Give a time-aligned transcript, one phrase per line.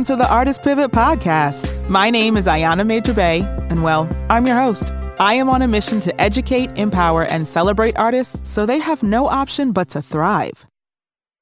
[0.00, 1.86] Welcome to the Artist Pivot Podcast.
[1.90, 4.92] My name is Ayana Major Bey, and well, I'm your host.
[5.18, 9.28] I am on a mission to educate, empower, and celebrate artists so they have no
[9.28, 10.64] option but to thrive.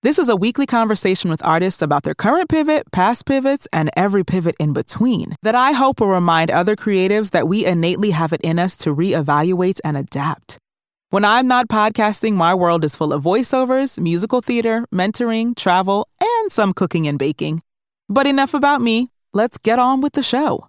[0.03, 4.25] This is a weekly conversation with artists about their current pivot, past pivots, and every
[4.25, 8.41] pivot in between that I hope will remind other creatives that we innately have it
[8.41, 10.59] in us to reevaluate and adapt.
[11.11, 16.51] When I'm not podcasting, my world is full of voiceovers, musical theater, mentoring, travel, and
[16.51, 17.63] some cooking and baking.
[18.11, 19.11] But enough about me.
[19.35, 20.69] Let's get on with the show.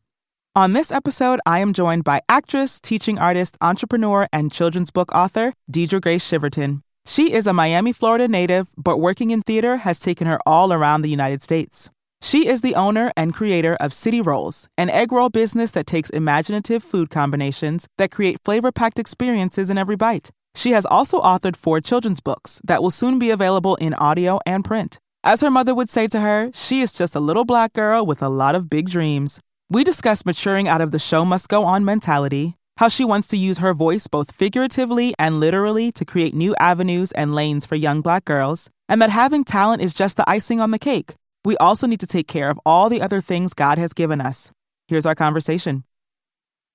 [0.56, 5.54] On this episode, I am joined by actress, teaching artist, entrepreneur, and children's book author,
[5.72, 6.82] Deidra Grace Chiverton.
[7.06, 11.02] She is a Miami, Florida native, but working in theater has taken her all around
[11.02, 11.90] the United States.
[12.22, 16.10] She is the owner and creator of City Rolls, an egg roll business that takes
[16.10, 20.30] imaginative food combinations that create flavor packed experiences in every bite.
[20.56, 24.66] She has also authored four children's books that will soon be available in audio and
[24.66, 25.00] print.
[25.30, 28.24] As her mother would say to her, she is just a little black girl with
[28.24, 29.40] a lot of big dreams.
[29.70, 33.38] We discuss maturing out of the show must go on mentality, how she wants to
[33.38, 38.02] use her voice both figuratively and literally to create new avenues and lanes for young
[38.02, 41.14] black girls, and that having talent is just the icing on the cake.
[41.46, 44.52] We also need to take care of all the other things God has given us.
[44.88, 45.84] Here's our conversation.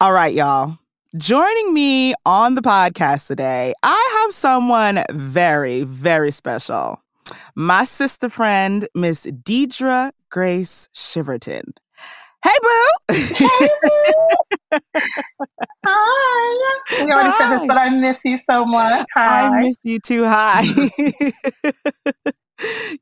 [0.00, 0.78] All right, y'all.
[1.16, 7.03] Joining me on the podcast today, I have someone very, very special.
[7.54, 11.72] My sister friend, Miss Deidra Grace Chiverton.
[12.44, 13.14] Hey, boo!
[13.14, 14.28] Hey, boo!
[15.86, 17.04] Hi.
[17.04, 17.38] We already Hi.
[17.38, 19.06] said this, but I miss you so much.
[19.14, 19.46] Hi.
[19.46, 20.24] I miss you too.
[20.26, 20.62] Hi.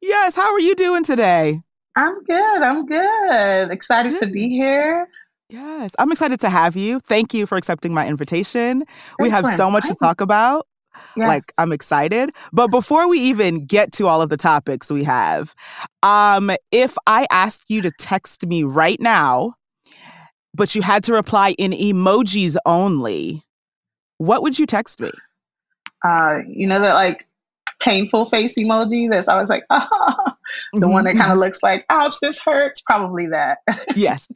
[0.01, 1.61] yes, how are you doing today?
[1.97, 2.63] I'm good.
[2.63, 3.71] I'm good.
[3.71, 4.21] Excited good.
[4.21, 5.09] to be here.
[5.49, 7.01] Yes, I'm excited to have you.
[7.01, 8.85] Thank you for accepting my invitation.
[8.87, 10.67] Thanks we have so much to talk about.
[11.17, 11.29] Yes.
[11.29, 12.31] Like I'm excited.
[12.53, 15.55] But before we even get to all of the topics we have,
[16.03, 19.55] um if I asked you to text me right now,
[20.55, 23.43] but you had to reply in emojis only,
[24.19, 25.11] what would you text me?
[26.05, 27.27] Uh, you know that like
[27.83, 30.37] painful face emoji that's always like, ah,
[30.73, 30.91] the mm-hmm.
[30.91, 32.81] one that kind of looks like, ouch, this hurts.
[32.81, 33.59] Probably that.
[33.95, 34.27] Yes.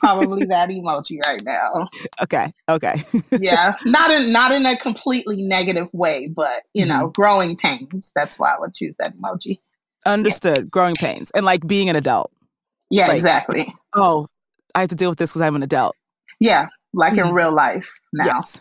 [0.00, 1.88] Probably that emoji right now.
[2.22, 2.52] Okay.
[2.68, 3.02] Okay.
[3.38, 3.74] yeah.
[3.84, 7.20] Not in not in a completely negative way, but you know, mm-hmm.
[7.20, 8.12] growing pains.
[8.14, 9.60] That's why I would choose that emoji.
[10.06, 10.58] Understood.
[10.58, 10.64] Yeah.
[10.70, 11.30] Growing pains.
[11.32, 12.32] And like being an adult.
[12.88, 13.74] Yeah, like, exactly.
[13.94, 14.28] Oh,
[14.74, 15.94] I have to deal with this because I'm an adult.
[16.40, 17.34] Yeah like in mm-hmm.
[17.34, 18.24] real life now.
[18.26, 18.60] Yes.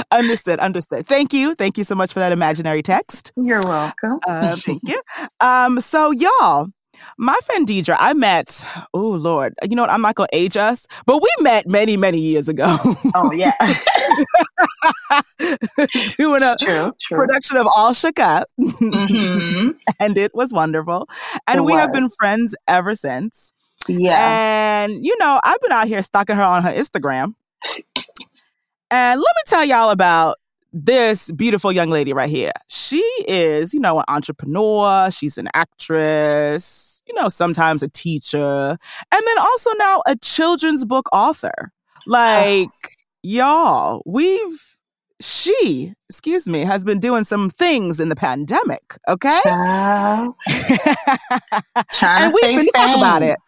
[0.10, 0.58] understood.
[0.58, 1.06] Understood.
[1.06, 1.54] Thank you.
[1.54, 3.32] Thank you so much for that imaginary text.
[3.36, 4.20] You're welcome.
[4.26, 5.00] Uh, thank you.
[5.40, 6.68] Um, so y'all,
[7.18, 9.90] my friend Deidra, I met, oh Lord, you know what?
[9.90, 12.76] I'm not going to age us, but we met many, many years ago.
[13.14, 13.52] Oh, yeah.
[16.16, 17.16] Doing a true, true.
[17.16, 18.48] production of All Shook Up.
[18.60, 19.70] Mm-hmm.
[20.00, 21.08] and it was wonderful.
[21.46, 21.80] And it we was.
[21.80, 23.52] have been friends ever since.
[23.88, 24.84] Yeah.
[24.84, 27.34] And, you know, I've been out here stalking her on her Instagram.
[28.90, 30.36] And let me tell y'all about
[30.72, 32.52] this beautiful young lady right here.
[32.68, 38.76] She is, you know, an entrepreneur, she's an actress, you know, sometimes a teacher,
[39.12, 41.72] and then also now a children's book author.
[42.06, 42.88] Like, oh.
[43.22, 44.74] y'all, we've
[45.20, 49.40] she, excuse me, has been doing some things in the pandemic, okay?
[49.46, 50.30] Uh,
[52.02, 53.38] and we've been talking about it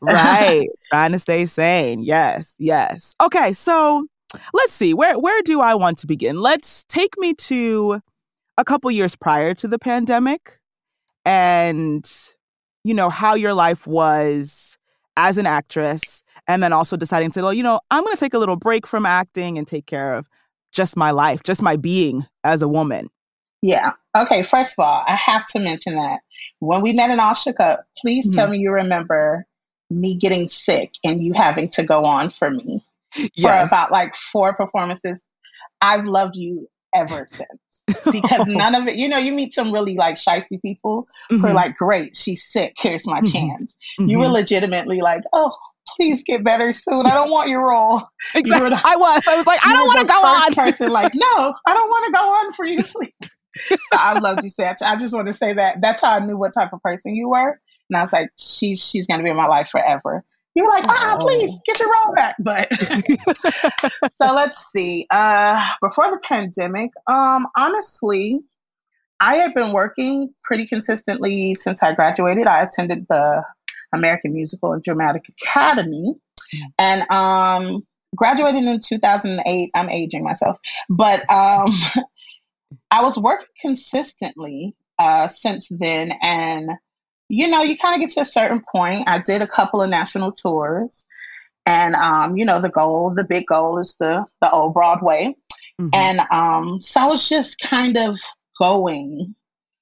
[0.00, 0.68] right.
[0.90, 2.02] Trying to stay sane.
[2.02, 3.14] Yes, yes.
[3.20, 4.06] Okay, so
[4.54, 4.94] let's see.
[4.94, 6.40] Where where do I want to begin?
[6.40, 8.00] Let's take me to
[8.58, 10.60] a couple years prior to the pandemic
[11.24, 12.10] and
[12.84, 14.78] you know how your life was
[15.16, 18.34] as an actress and then also deciding to well, you know, I'm going to take
[18.34, 20.28] a little break from acting and take care of
[20.72, 23.08] just my life, just my being as a woman.
[23.62, 23.92] Yeah.
[24.16, 26.20] Okay, first of all, I have to mention that
[26.58, 28.36] when we met in All Shook Up, please mm-hmm.
[28.36, 29.46] tell me you remember
[30.00, 32.84] me getting sick and you having to go on for me
[33.34, 33.68] yes.
[33.68, 35.24] for about like four performances.
[35.80, 39.94] I've loved you ever since because none of it, you know, you meet some really
[39.94, 41.36] like shisty people mm-hmm.
[41.36, 41.56] who are mm-hmm.
[41.56, 42.74] like, great, she's sick.
[42.78, 43.28] Here's my mm-hmm.
[43.28, 43.76] chance.
[43.98, 44.10] Mm-hmm.
[44.10, 45.54] You were legitimately like, oh,
[45.96, 47.06] please get better soon.
[47.06, 48.02] I don't want your role.
[48.34, 48.70] Exactly.
[48.70, 49.24] The, I was.
[49.28, 50.54] I was like, I don't want to go on.
[50.54, 53.30] Person like, no, I don't want to go on for you, please.
[53.68, 54.82] so I love you, Seth.
[54.82, 57.28] I just want to say that that's how I knew what type of person you
[57.28, 57.60] were.
[57.90, 60.24] And I was like, she's she's gonna be in my life forever.
[60.54, 61.24] You were like, ah, oh.
[61.24, 62.36] please get your role back.
[62.38, 62.72] But
[64.10, 65.06] so let's see.
[65.10, 68.40] Uh, before the pandemic, um, honestly,
[69.18, 72.48] I had been working pretty consistently since I graduated.
[72.48, 73.44] I attended the
[73.94, 76.16] American Musical and Dramatic Academy,
[76.54, 76.60] mm.
[76.78, 77.86] and um,
[78.16, 79.70] graduated in 2008.
[79.74, 80.58] I'm aging myself,
[80.90, 81.72] but um,
[82.90, 86.70] I was working consistently uh, since then, and
[87.32, 89.04] you know, you kind of get to a certain point.
[89.06, 91.06] I did a couple of national tours,
[91.64, 95.34] and um, you know, the goal, the big goal, is the the old Broadway,
[95.80, 95.88] mm-hmm.
[95.94, 98.20] and um, so I was just kind of
[98.60, 99.34] going.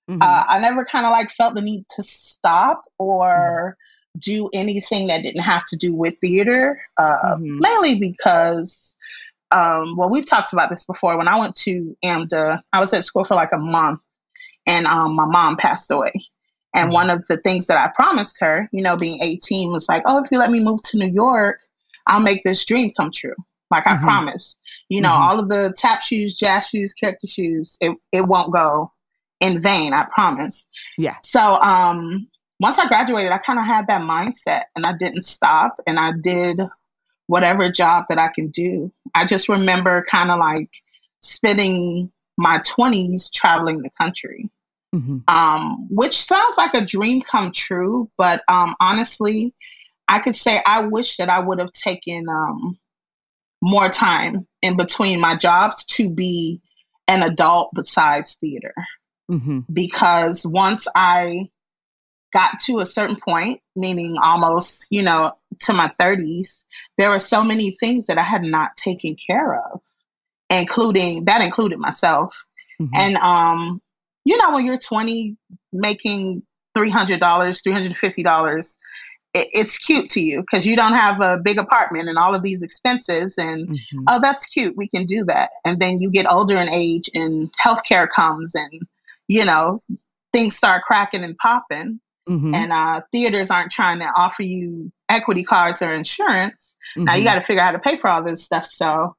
[0.08, 0.23] Mm-hmm.
[0.23, 3.76] Uh, I never kind of like felt the need to stop or
[4.17, 4.19] mm-hmm.
[4.20, 7.58] do anything that didn't have to do with theater, uh, mm-hmm.
[7.58, 8.94] mainly because
[9.50, 11.19] um, well, we've talked about this before.
[11.19, 13.99] When I went to AMDA, I was at school for like a month,
[14.67, 16.12] and um, my mom passed away.
[16.75, 16.94] And mm-hmm.
[16.94, 20.22] one of the things that I promised her, you know, being 18, was like, oh,
[20.22, 21.61] if you let me move to New York,
[22.06, 23.34] I'll make this dream come true.
[23.70, 24.05] Like I mm-hmm.
[24.05, 24.58] promised.
[24.88, 25.22] You know, mm-hmm.
[25.22, 28.93] all of the tap shoes, jazz shoes, character shoes, it, it won't go
[29.40, 30.67] in vain, I promise.
[30.99, 31.17] Yeah.
[31.22, 32.28] So um
[32.61, 36.12] once I graduated, I kind of had that mindset and I didn't stop and I
[36.12, 36.61] did
[37.26, 38.93] whatever job that I can do.
[39.14, 40.70] I just remember kind of like
[41.20, 44.50] spending my 20s traveling the country,
[44.94, 45.19] mm-hmm.
[45.28, 48.10] um, which sounds like a dream come true.
[48.16, 49.54] But um, honestly,
[50.08, 52.78] I could say I wish that I would have taken um,
[53.62, 56.60] more time in between my jobs to be
[57.08, 58.75] an adult besides theater.
[59.31, 59.60] Mm-hmm.
[59.72, 61.50] Because once I
[62.32, 66.64] got to a certain point, meaning almost, you know, to my 30s,
[66.98, 69.81] there were so many things that I had not taken care of,
[70.48, 72.44] including that included myself.
[72.81, 72.94] Mm-hmm.
[72.94, 73.82] And um,
[74.25, 75.37] you know, when you're 20
[75.72, 76.43] making
[76.76, 78.76] $300, $350,
[79.32, 82.43] it, it's cute to you because you don't have a big apartment and all of
[82.43, 84.05] these expenses and mm-hmm.
[84.08, 87.49] oh that's cute we can do that and then you get older in age and
[87.52, 88.82] healthcare comes and
[89.28, 89.81] you know
[90.32, 92.00] things start cracking and popping
[92.31, 92.55] Mm-hmm.
[92.55, 96.76] And uh, theaters aren't trying to offer you equity cards or insurance.
[96.96, 97.05] Mm-hmm.
[97.05, 97.26] Now you mm-hmm.
[97.26, 98.66] got to figure out how to pay for all this stuff.
[98.66, 99.16] So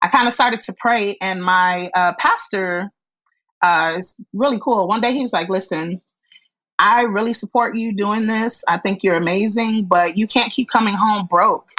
[0.00, 2.90] I kind of started to pray, and my uh, pastor
[3.62, 4.88] uh, is really cool.
[4.88, 6.00] One day he was like, "Listen,
[6.78, 8.64] I really support you doing this.
[8.66, 11.70] I think you're amazing, but you can't keep coming home broke."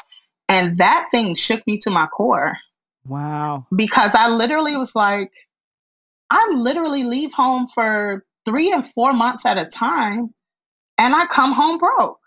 [0.49, 2.57] And that thing shook me to my core.
[3.07, 3.65] Wow.
[3.75, 5.31] Because I literally was like,
[6.29, 10.33] I literally leave home for three and four months at a time
[10.97, 12.19] and I come home broke.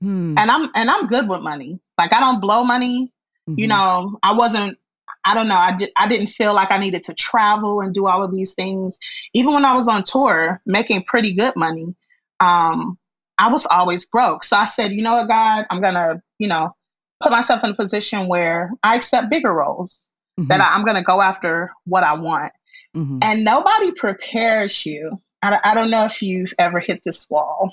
[0.00, 0.36] Hmm.
[0.36, 1.80] And I'm and I'm good with money.
[1.96, 3.12] Like I don't blow money.
[3.48, 3.58] Mm-hmm.
[3.58, 4.78] You know, I wasn't
[5.24, 5.56] I don't know.
[5.56, 8.54] I, did, I didn't feel like I needed to travel and do all of these
[8.54, 8.98] things.
[9.32, 11.94] Even when I was on tour, making pretty good money,
[12.40, 12.98] um,
[13.38, 14.44] I was always broke.
[14.44, 16.74] So I said, you know what, God, I'm going to, you know,
[17.22, 20.06] put myself in a position where I accept bigger roles,
[20.38, 20.48] mm-hmm.
[20.48, 22.52] that I, am going to go after what I want.
[22.94, 23.18] Mm-hmm.
[23.22, 27.70] And nobody prepares you I, I don't know if you've ever hit this wall.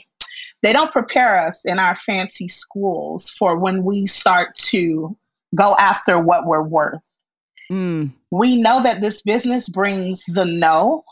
[0.61, 5.17] They don't prepare us in our fancy schools for when we start to
[5.55, 7.01] go after what we're worth.
[7.71, 8.13] Mm.
[8.31, 11.03] We know that this business brings the no,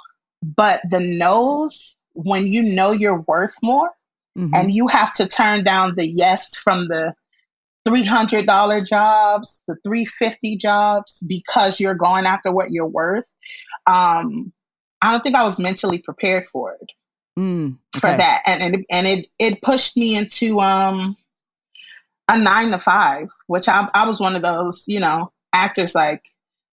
[0.44, 3.90] but the no's when you know you're worth more
[4.38, 4.54] mm-hmm.
[4.54, 7.14] and you have to turn down the yes from the
[7.88, 13.30] $300 jobs, the 350 jobs because you're going after what you're worth.
[13.88, 14.52] Um,
[15.02, 16.90] I don't think I was mentally prepared for it.
[17.40, 18.00] Mm, okay.
[18.00, 21.16] For that, and and it, and it it pushed me into um
[22.28, 26.22] a nine to five, which I I was one of those you know actors like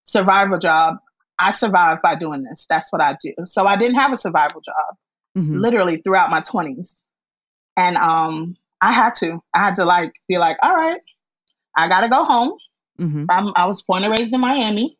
[0.06, 0.96] survival job.
[1.38, 2.66] I survived by doing this.
[2.68, 3.34] That's what I do.
[3.44, 4.96] So I didn't have a survival job,
[5.36, 5.58] mm-hmm.
[5.58, 7.02] literally throughout my twenties,
[7.76, 11.00] and um I had to I had to like be like, all right,
[11.76, 12.58] I gotta go home.
[12.98, 13.26] Mm-hmm.
[13.28, 14.96] i was born and raised in Miami,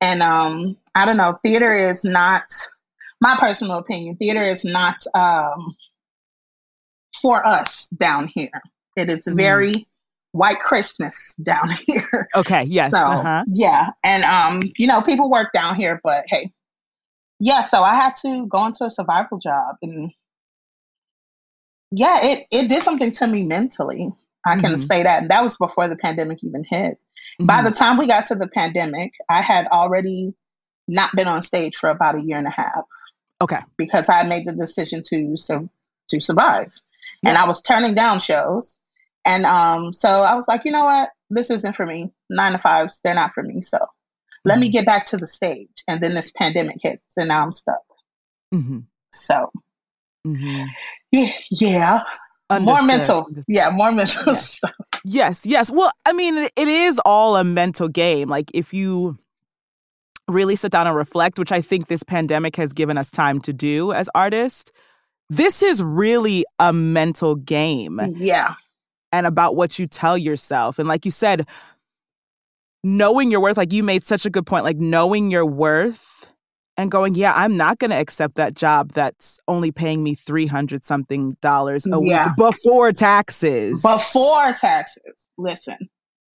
[0.00, 2.44] and um I don't know, theater is not
[3.20, 5.76] my personal opinion, theater is not um,
[7.20, 8.62] for us down here.
[8.96, 9.36] It is mm.
[9.36, 9.88] very
[10.34, 12.28] white Christmas down here.
[12.34, 12.90] Okay, yes.
[12.90, 13.44] So uh-huh.
[13.52, 13.90] yeah.
[14.02, 16.52] And um, you know, people work down here, but hey.
[17.40, 20.12] Yeah, so I had to go into a survival job and
[21.90, 24.12] yeah, it, it did something to me mentally.
[24.46, 24.74] I can mm-hmm.
[24.76, 25.22] say that.
[25.22, 26.94] And that was before the pandemic even hit.
[26.94, 27.46] Mm-hmm.
[27.46, 30.34] By the time we got to the pandemic, I had already
[30.86, 32.84] not been on stage for about a year and a half.
[33.40, 33.58] Okay.
[33.76, 35.70] Because I made the decision to su-
[36.08, 36.72] to survive,
[37.22, 37.30] yeah.
[37.30, 38.78] and I was turning down shows,
[39.24, 42.12] and um, so I was like, you know what, this isn't for me.
[42.30, 43.60] Nine to fives, they're not for me.
[43.60, 44.48] So mm-hmm.
[44.48, 44.72] let me mm-hmm.
[44.72, 47.82] get back to the stage, and then this pandemic hits, and now I'm stuck.
[48.54, 48.80] Mm-hmm.
[49.12, 49.50] So,
[50.26, 50.64] mm-hmm.
[51.12, 52.00] yeah, yeah.
[52.50, 52.74] Understood.
[52.74, 54.52] more mental, yeah, more mental yes.
[54.52, 54.72] stuff.
[55.04, 55.70] Yes, yes.
[55.70, 58.28] Well, I mean, it is all a mental game.
[58.28, 59.18] Like if you
[60.28, 63.52] really sit down and reflect, which I think this pandemic has given us time to
[63.52, 64.72] do as artists,
[65.30, 68.00] this is really a mental game.
[68.16, 68.54] Yeah.
[69.14, 70.80] And about what you tell yourself.
[70.80, 71.46] And like you said,
[72.82, 76.32] knowing your worth, like you made such a good point, like knowing your worth
[76.76, 80.84] and going, yeah, I'm not going to accept that job that's only paying me 300
[80.84, 82.26] something dollars a Yeah.
[82.26, 83.82] week before taxes.
[83.82, 85.30] Before taxes.
[85.38, 85.78] Listen.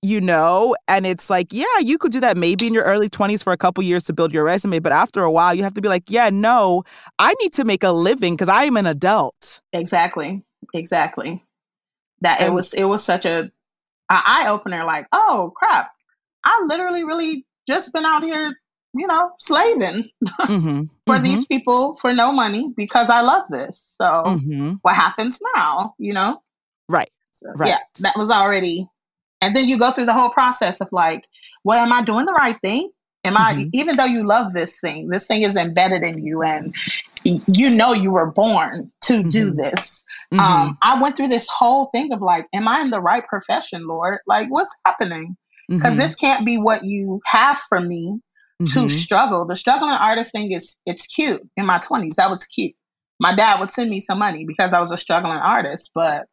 [0.01, 3.43] you know, and it's like, yeah, you could do that maybe in your early 20s
[3.43, 5.81] for a couple years to build your resume, but after a while, you have to
[5.81, 6.83] be like, yeah, no,
[7.19, 9.59] I need to make a living because I am an adult.
[9.73, 10.41] Exactly.
[10.73, 11.43] Exactly.
[12.21, 13.49] That it was it was such a, a
[14.09, 14.83] eye opener.
[14.85, 15.91] Like, oh crap!
[16.43, 18.53] I literally really just been out here,
[18.93, 20.09] you know, slaving
[20.41, 23.95] hmm for these people for no money because I love this.
[23.97, 25.95] So hmm what happens now?
[25.97, 26.41] You know.
[26.87, 27.11] Right.
[27.31, 27.69] So, Right.
[27.69, 28.87] Yeah, that was already.
[29.41, 31.23] And then you go through the whole process of like,
[31.63, 32.91] well, am I doing the right thing?
[33.29, 33.69] Am I, Mhm.
[33.73, 36.73] even though you love this thing, this thing is embedded in you and
[37.23, 39.57] you know you were born to do Mhm.
[39.57, 40.03] this.
[40.33, 40.39] Mhm.
[40.39, 43.85] Um, I went through this whole thing of like, am I in the right profession,
[43.85, 44.17] Lord?
[44.25, 45.37] Like, what's happening?
[45.67, 45.97] Because Mhm.
[45.97, 48.19] this can't be what you have for me
[48.73, 48.89] to Mhm.
[48.91, 49.45] struggle.
[49.45, 51.47] The struggling artist thing is it's cute.
[51.55, 52.73] In my twenties, that was cute.
[53.19, 56.25] My dad would send me some money because I was a struggling artist, but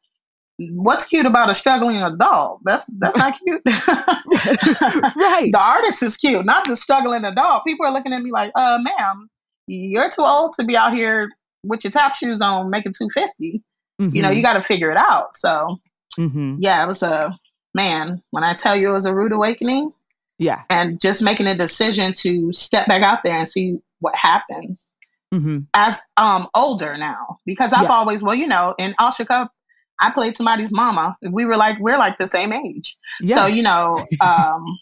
[0.58, 2.60] what's cute about a struggling adult?
[2.64, 3.62] That's that's not cute.
[3.66, 5.50] right.
[5.52, 7.64] The artist is cute, not the struggling adult.
[7.66, 9.28] People are looking at me like, uh, ma'am,
[9.66, 11.28] you're too old to be out here
[11.64, 13.62] with your tap shoes on making two fifty.
[13.98, 15.34] You know, you got to figure it out.
[15.36, 15.78] So
[16.16, 17.36] hmm yeah, it was a
[17.74, 18.22] man.
[18.30, 19.90] When I tell you it was a rude awakening,
[20.38, 20.62] Yeah.
[20.70, 24.92] and just making a decision to step back out there and see what happens
[25.32, 27.88] hmm as um older now because I've Yeah.
[27.88, 29.50] always well you know in Cup
[30.00, 31.16] I played somebody's mama.
[31.22, 32.96] We were like we're like the same age.
[33.20, 33.38] Yes.
[33.38, 34.78] so you know um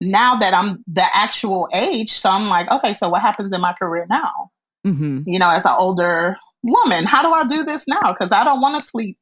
[0.00, 3.72] now that I'm the actual age so I'm like okay so what happens in my
[3.72, 4.50] career now?
[4.84, 8.02] Hmm you know as an older woman how do I do this now?
[8.08, 9.16] Because I don't want to sleep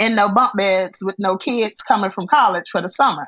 [0.00, 3.26] in no bunk beds with no kids coming from college for the summer.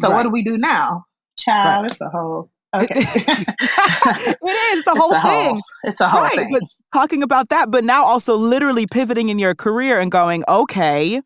[0.00, 0.16] So Right.
[0.16, 1.04] what do we do now?
[1.38, 3.00] Child it's a whole okay.
[3.00, 4.84] It is.
[4.84, 5.50] The whole it's a thing.
[5.50, 6.34] whole, it's a whole right.
[6.36, 6.50] thing.
[6.52, 6.62] But
[6.92, 11.20] talking about that, but now also literally pivoting in your career and going, okay,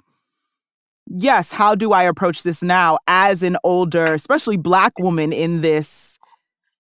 [1.07, 6.19] yes, how do I approach this now as an older, especially black woman in this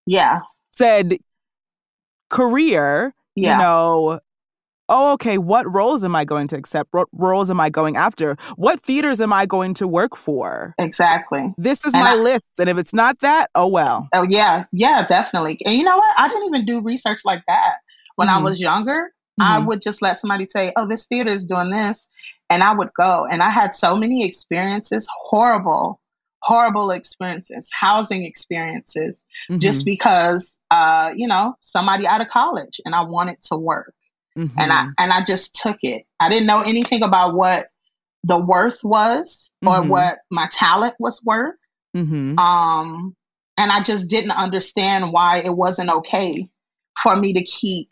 [0.07, 1.19] yeah said
[2.31, 3.15] career?
[3.37, 4.21] yeah You know,
[4.89, 6.89] oh, okay, what roles am I going to accept?
[6.93, 8.37] What roles am I going after?
[8.57, 10.75] What theaters am I going to work for?
[10.79, 12.47] exactly This is And my I- list.
[12.59, 14.09] And if it's not that, oh well.
[14.13, 15.59] Oh yeah, yeah, definitely.
[15.67, 16.15] And you know what?
[16.19, 17.77] I didn't even do research like that
[18.17, 18.45] when I Mhm.
[18.45, 19.13] was younger.
[19.41, 19.67] I Mhm.
[19.67, 22.09] would just let somebody say, "Oh, this theater is doing this,"
[22.51, 23.27] and I would go.
[23.31, 26.01] And I had so many experiences, horrible,
[26.41, 29.25] horrible experiences, housing experiences,
[29.59, 29.85] just Mhm.
[29.87, 33.95] because, uh, you know, somebody out of college, and I wanted to work,
[34.37, 34.95] and I Mhm.
[34.99, 36.07] and I just took it.
[36.21, 37.69] I didn't know anything about what
[38.25, 39.89] the worth was or Mhm.
[39.89, 41.57] what my talent was worth.
[41.97, 42.39] Mhm.
[42.39, 43.17] Um,
[43.57, 46.49] and I just didn't understand why it wasn't okay
[47.03, 47.91] for me to keep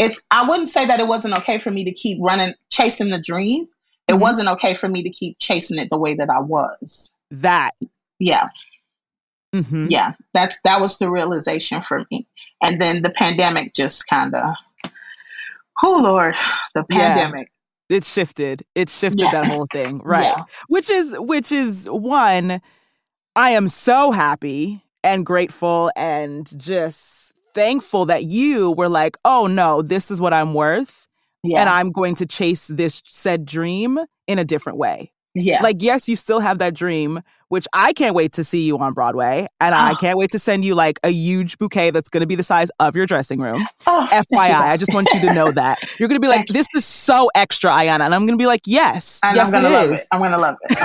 [0.00, 3.20] it's I wouldn't say that it wasn't okay for me to keep running chasing the
[3.20, 3.68] dream.
[4.08, 4.20] It Mhm.
[4.20, 7.12] wasn't okay for me to keep chasing it the way that I was.
[7.30, 7.74] that.
[8.18, 8.48] Yeah,
[9.54, 9.86] Mhm.
[9.90, 10.14] yeah.
[10.34, 12.26] That's that was the realization for me.
[12.62, 14.54] And then the pandemic just kind of
[15.82, 16.36] Oh Lord,
[16.74, 17.14] the Yeah.
[17.14, 17.50] pandemic.
[17.88, 18.64] It shifted.
[18.74, 19.30] It shifted Yeah.
[19.32, 20.00] that whole thing.
[20.04, 20.26] Right.
[20.26, 20.42] Yeah.
[20.68, 22.60] Which is which is one,
[23.36, 29.82] I am so happy and grateful and just thankful that you were like, oh no,
[29.82, 31.08] this is what I'm worth.
[31.42, 31.60] Yeah.
[31.60, 35.12] And I'm going to chase this said dream in a different way.
[35.34, 35.62] yeah.
[35.62, 38.92] Like, yes, you still have that dream, which I can't wait to see you on
[38.94, 39.46] Broadway.
[39.60, 39.96] And I Oh.
[39.96, 42.70] can't wait to send you like a huge bouquet that's going to be the size
[42.78, 43.66] of your dressing room.
[43.88, 44.08] oh.
[44.10, 45.80] FYI, I just want you to know that.
[45.98, 48.02] You're going to be like, this is so extra, Ayana.
[48.02, 49.18] And I'm going to be like, yes.
[49.24, 50.00] And yes, I'm gonna love is.
[50.00, 50.06] it.
[50.12, 50.78] I'm gonna love it.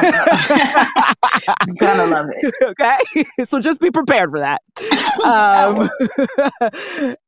[1.62, 2.56] I'm gonna, love it.
[2.82, 3.26] okay.
[3.46, 4.62] so just be prepared for that.
[5.24, 5.88] Um,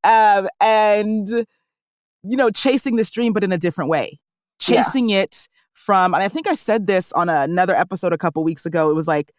[0.04, 1.28] um, and,
[2.24, 4.20] you know, chasing this dream, but in a different way.
[4.68, 4.78] Yeah.
[4.84, 5.48] Chasing it
[5.78, 8.90] from, and I think I said this on another episode a couple weeks ago.
[8.90, 9.32] It was like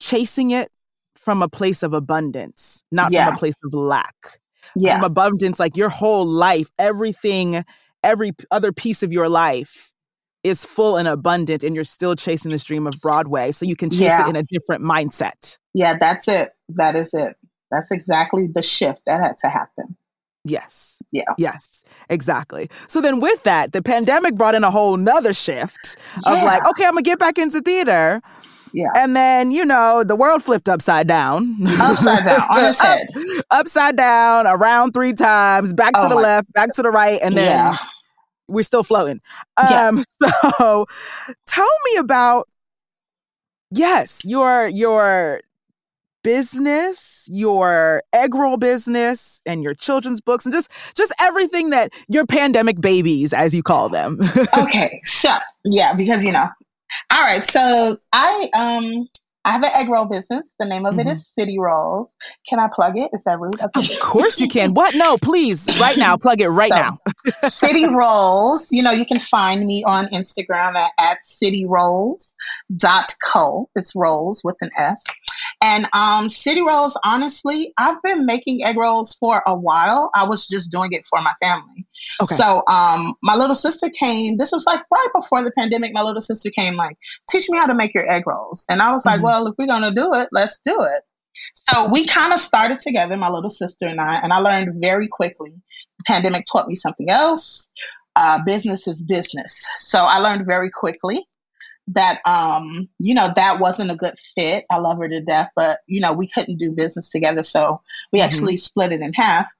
[0.00, 0.70] chasing it
[1.16, 3.26] from a place of abundance, not Yeah.
[3.26, 4.40] from a place of lack.
[4.74, 4.94] Yeah.
[4.96, 7.64] From abundance, like your whole life, everything,
[8.02, 9.92] every other piece of your life
[10.44, 13.52] is full and abundant, and you're still chasing this dream of Broadway.
[13.52, 14.26] So you can chase Yeah.
[14.26, 15.58] it in a different mindset.
[15.74, 16.50] Yeah, that's it.
[16.70, 17.36] That is it.
[17.70, 19.96] That's exactly the shift that had to happen.
[20.44, 21.00] Yes.
[21.12, 21.22] Yeah.
[21.38, 22.68] Yes, exactly.
[22.88, 25.96] So then with that, the pandemic brought in a whole nother shift
[26.26, 26.44] of Yeah.
[26.44, 28.20] like, okay, I'm gonna get back into theater.
[28.74, 28.88] Yeah.
[28.96, 31.58] And then, you know, the world flipped upside down.
[31.78, 32.98] Upside down, on its Up-
[33.50, 37.20] upside down, around three times, back to Oh the my- left, back to the right,
[37.22, 37.76] and then yeah.
[38.48, 39.20] we're still floating.
[39.58, 39.88] Yeah.
[39.88, 40.04] Um,
[40.58, 40.86] so
[41.46, 42.48] tell me about
[43.70, 45.40] yes, your your
[46.22, 52.26] business, your egg roll business, and your children's books, and just just everything that your
[52.26, 54.18] pandemic babies, as you call them.
[54.58, 55.30] okay, so
[55.64, 56.48] yeah, because you know,
[57.10, 57.46] all right.
[57.46, 59.08] So I um
[59.44, 60.54] I have an egg roll business.
[60.58, 61.08] The name of mm-hmm.
[61.08, 62.14] it is City Rolls.
[62.48, 63.10] Can I plug it?
[63.12, 63.60] Is that rude?
[63.60, 63.94] Okay.
[63.94, 64.72] Of course you can.
[64.74, 64.94] What?
[64.94, 66.16] No, please, right now.
[66.16, 66.98] Plug it right so, now.
[67.48, 68.68] City Rolls.
[68.70, 72.30] You know, you can find me on Instagram at, at cityrolls.co.
[73.74, 75.02] It's rolls with an S.
[75.62, 80.10] And um, city rolls, honestly, I've been making egg rolls for a while.
[80.12, 81.86] I was just doing it for my family.
[82.20, 82.34] Okay.
[82.34, 84.38] So um, my little sister came.
[84.38, 85.92] This was like right before the pandemic.
[85.94, 86.98] My little sister came, like,
[87.30, 88.66] teach me how to make your egg rolls.
[88.68, 89.24] And I was like, mm-hmm.
[89.24, 91.02] well, if we're gonna do it, let's do it.
[91.54, 95.06] So we kind of started together, my little sister and I, and I learned very
[95.06, 95.52] quickly.
[95.98, 97.70] The pandemic taught me something else.
[98.16, 99.66] Uh, business is business.
[99.76, 101.26] So I learned very quickly
[101.88, 104.64] that um you know that wasn't a good fit.
[104.70, 107.80] I love her to death but you know we couldn't do business together so
[108.12, 108.26] we mm-hmm.
[108.26, 109.50] actually split it in half.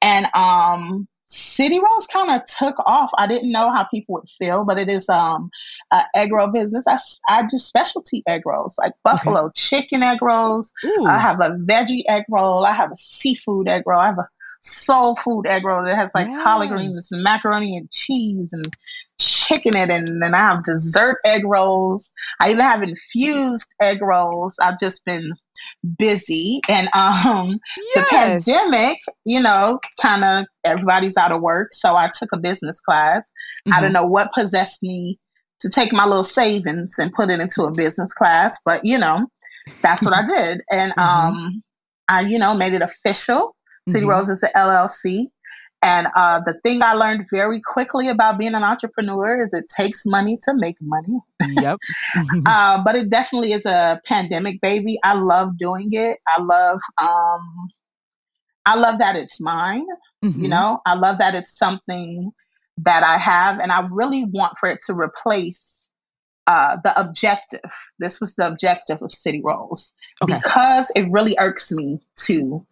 [0.00, 3.10] And um city rolls kind of took off.
[3.18, 5.50] I didn't know how people would feel but it is um
[5.92, 6.86] an egg roll business.
[6.86, 9.52] I, I do specialty egg rolls like buffalo okay.
[9.54, 10.72] chicken egg rolls.
[10.84, 11.06] Ooh.
[11.06, 12.64] i have a veggie egg roll.
[12.64, 14.00] I have a seafood egg roll.
[14.00, 14.28] I have a
[14.66, 16.42] soul food egg roll that has like yes.
[16.42, 18.64] collard greens and macaroni and cheese and
[19.18, 22.12] chicken in it and then I have dessert egg rolls.
[22.40, 24.58] I even have infused egg rolls.
[24.60, 25.32] I've just been
[25.98, 27.94] busy and um yes.
[27.94, 31.72] the pandemic, you know, kind of everybody's out of work.
[31.72, 33.30] So I took a business class.
[33.66, 33.72] Mm-hmm.
[33.72, 35.18] I don't know what possessed me
[35.60, 39.26] to take my little savings and put it into a business class, but you know,
[39.80, 40.62] that's what I did.
[40.70, 41.00] And mm-hmm.
[41.00, 41.62] um
[42.08, 43.55] I, you know, made it official.
[43.88, 44.10] City mm-hmm.
[44.10, 45.26] Rolls is an LLC.
[45.82, 50.06] And uh, the thing I learned very quickly about being an entrepreneur is it takes
[50.06, 51.20] money to make money.
[51.48, 51.78] Yep.
[52.46, 54.98] uh, but it definitely is a pandemic baby.
[55.04, 56.18] I love doing it.
[56.26, 57.68] I love, um,
[58.64, 59.86] I love that it's mine.
[60.24, 60.42] Mm-hmm.
[60.42, 62.32] You know, I love that it's something
[62.78, 65.88] that I have, and I really want for it to replace
[66.46, 67.60] uh, the objective.
[67.98, 70.34] This was the objective of City Rolls okay.
[70.34, 72.66] because it really irks me to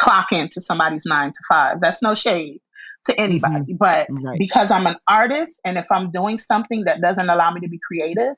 [0.00, 1.80] clock into somebody's nine to five.
[1.80, 2.60] That's no shade
[3.06, 3.72] to anybody.
[3.72, 3.76] Mm-hmm.
[3.76, 4.38] But right.
[4.38, 7.78] because I'm an artist and if I'm doing something that doesn't allow me to be
[7.78, 8.34] creative,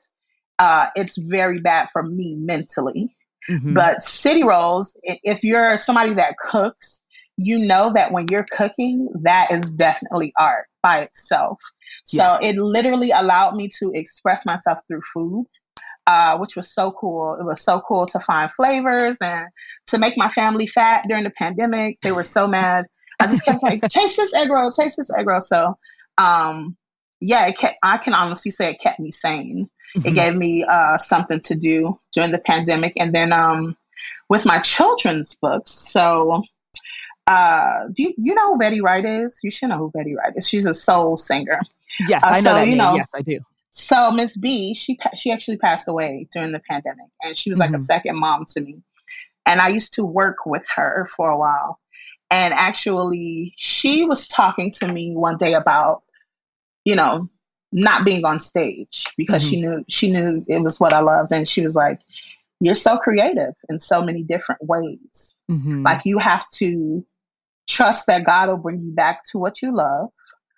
[0.59, 3.15] uh, it's very bad for me mentally.
[3.49, 3.73] Mm-hmm.
[3.73, 7.01] But city rolls, if you're somebody that cooks,
[7.37, 11.59] you know that when you're cooking, that is definitely art by itself.
[12.05, 12.49] So yeah.
[12.49, 15.45] it literally allowed me to express myself through food
[16.05, 17.37] uh, which was so cool.
[17.39, 19.47] It was so cool to find flavors and
[19.87, 21.99] to make my family fat during the pandemic.
[22.01, 22.85] They were so mad.
[23.19, 25.41] I just kept like, taste this egg roll, taste this egg roll.
[25.41, 25.77] So,
[26.17, 26.75] um,
[27.19, 29.69] yeah, it kept, I can honestly say it kept me sane.
[29.97, 30.07] Mm-hmm.
[30.07, 32.93] It gave me uh, something to do during the pandemic.
[32.97, 33.77] And then um,
[34.27, 36.43] with my children's books, so
[37.27, 39.39] uh, do you, you know who Betty Wright is?
[39.43, 40.47] You should know who Betty Wright is.
[40.47, 41.61] She's a soul singer.
[42.07, 42.77] Yes, uh, I know so, that you name.
[42.79, 43.39] Know, yes, I do.
[43.75, 47.69] So Miss B, she she actually passed away during the pandemic, and she was like
[47.69, 47.75] mm-hmm.
[47.75, 48.83] a second mom to me.
[49.47, 51.79] And I used to work with her for a while.
[52.29, 56.03] And actually, she was talking to me one day about,
[56.85, 57.29] you know,
[57.71, 59.49] not being on stage because mm-hmm.
[59.49, 61.99] she knew she knew it was what I loved, and she was like,
[62.59, 65.33] "You're so creative in so many different ways.
[65.49, 65.81] Mm-hmm.
[65.81, 67.03] Like you have to
[67.67, 70.09] trust that God will bring you back to what you love."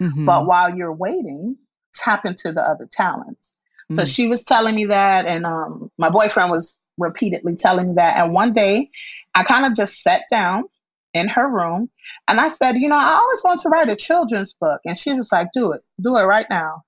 [0.02, 0.26] Mm-hmm.
[0.26, 1.58] But while you're waiting,
[1.96, 3.58] tap into the other talents.
[3.92, 3.96] Mm-hmm.
[3.96, 4.16] So mm.
[4.16, 8.18] she was telling me that, and um, my boyfriend was repeatedly telling me that.
[8.18, 8.90] And one day,
[9.34, 10.66] I kind of just sat down
[11.14, 11.90] in her room
[12.28, 14.82] and I said, You know, I always want to write a children's book.
[14.86, 16.84] And she was like, Do it, do it right now.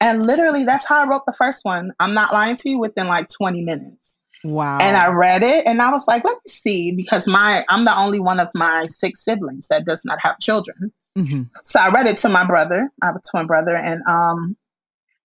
[0.00, 1.92] And literally, that's how I wrote the first one.
[2.00, 4.18] I'm not lying to you, within like 20 minutes.
[4.44, 4.78] Wow.
[4.80, 7.96] And I read it and I was like, let me see, because my I'm the
[7.96, 10.92] only one of my six siblings that does not have children.
[11.16, 11.42] Mm-hmm.
[11.62, 12.90] So I read it to my brother.
[13.02, 14.56] I have a twin brother, and um,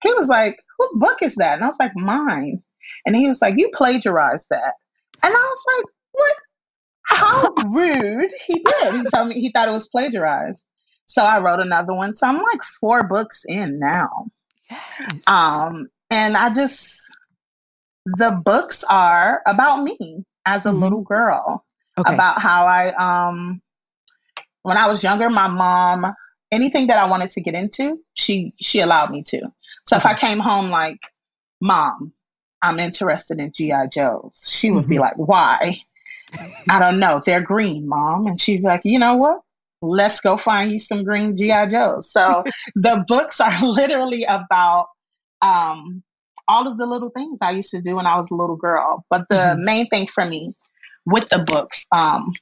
[0.04, 2.62] he was like, "Whose book is that?" And I was like, "Mine."
[3.06, 4.74] And he was like, "You plagiarized that,"
[5.24, 6.36] and I was like, "What?
[7.04, 8.94] How rude!" He did.
[8.96, 10.66] He told me he thought it was plagiarized.
[11.06, 12.14] So I wrote another one.
[12.14, 14.28] So I'm like four books in now.
[14.70, 15.14] Yes.
[15.26, 17.10] Um, and I just
[18.06, 20.80] the books are about me as a mm-hmm.
[20.80, 21.66] little girl,
[21.98, 22.14] okay.
[22.14, 23.62] about how I um
[24.64, 26.14] when I was younger, my mom,
[26.52, 29.52] anything that I wanted to get into, she she allowed me to.
[29.86, 31.00] So if I came home like,
[31.62, 32.14] Mom,
[32.62, 34.90] I'm interested in GI Joes, she would mm-hmm.
[34.90, 35.82] be like, Why?
[36.70, 37.22] I don't know.
[37.26, 39.42] They're green, Mom, and she'd be like, You know what?
[39.82, 42.12] Let's go find you some green GI Joes.
[42.12, 42.44] So
[42.76, 44.88] the books are literally about
[45.42, 46.04] um,
[46.48, 49.06] all of the little things I used to do when I was a little girl.
[49.10, 49.64] But the mm-hmm.
[49.64, 50.54] main thing for me
[51.06, 51.86] with the books.
[51.92, 52.34] Um,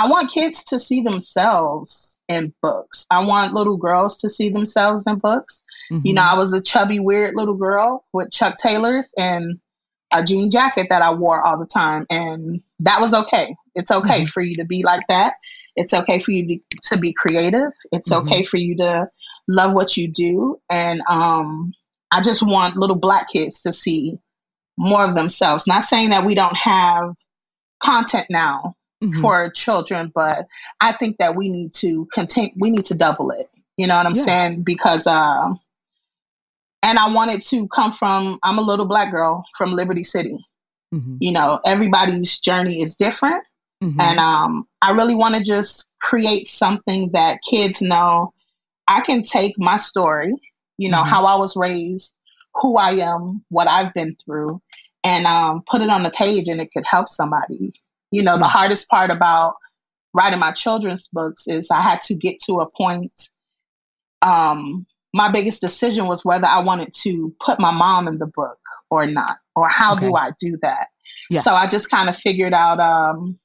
[0.00, 3.06] I want kids to see themselves in books.
[3.10, 5.62] I want little girls to see themselves in books.
[5.92, 6.06] Mm-hmm.
[6.06, 9.60] You know, I was a chubby, weird little girl with Chuck Taylors and
[10.10, 12.06] a jean jacket that I wore all the time.
[12.08, 13.54] And that was okay.
[13.74, 14.26] It's okay mm-hmm.
[14.28, 15.34] for you to be like that.
[15.76, 17.72] It's okay for you to, to be creative.
[17.92, 18.26] It's mm-hmm.
[18.26, 19.10] okay for you to
[19.48, 20.62] love what you do.
[20.70, 21.74] And um,
[22.10, 24.18] I just want little black kids to see
[24.78, 25.66] more of themselves.
[25.66, 27.14] Not saying that we don't have
[27.82, 29.20] content now mm-hmm.
[29.20, 30.46] for children, but
[30.80, 33.48] I think that we need to continue, we need to double it.
[33.76, 34.22] You know what I'm yeah.
[34.22, 34.62] saying?
[34.62, 35.54] Because, uh,
[36.82, 40.44] and I wanted to come from, I'm a little black girl from Liberty City.
[40.94, 41.16] Mm-hmm.
[41.20, 43.44] You know, everybody's journey is different.
[43.82, 44.00] Mm-hmm.
[44.00, 48.34] And um, I really want to just create something that kids know
[48.86, 50.34] I can take my story,
[50.76, 51.08] you know, mm-hmm.
[51.08, 52.16] how I was raised,
[52.54, 54.60] who I am, what I've been through,
[55.04, 57.72] and um, put it on the page and it could help somebody.
[58.10, 59.54] You know, the hardest part about
[60.12, 63.28] writing my children's books is I had to get to a point.
[64.22, 68.58] Um, my biggest decision was whether I wanted to put my mom in the book
[68.90, 70.06] or not, or how okay.
[70.06, 70.88] do I do that.
[71.28, 71.40] Yeah.
[71.40, 73.38] So I just kind of figured out, um,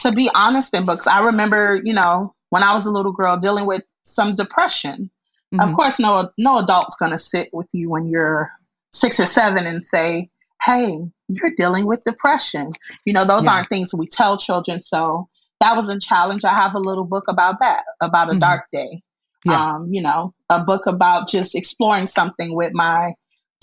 [0.00, 1.06] to be honest, in books.
[1.06, 5.10] I remember, you know, when I was a little girl dealing with some depression.
[5.54, 5.68] Mm-hmm.
[5.68, 8.50] Of course, no no adult's going to sit with you when you're
[8.92, 10.30] six or seven and say,
[10.62, 10.98] "Hey,
[11.34, 12.72] you're dealing with depression."
[13.04, 13.54] You know, those yeah.
[13.54, 14.80] aren't things we tell children.
[14.80, 15.28] So
[15.60, 16.44] that was a challenge.
[16.44, 18.40] I have a little book about that, about a mm-hmm.
[18.40, 19.02] dark day.
[19.44, 19.60] Yeah.
[19.60, 23.14] Um, you know, a book about just exploring something with my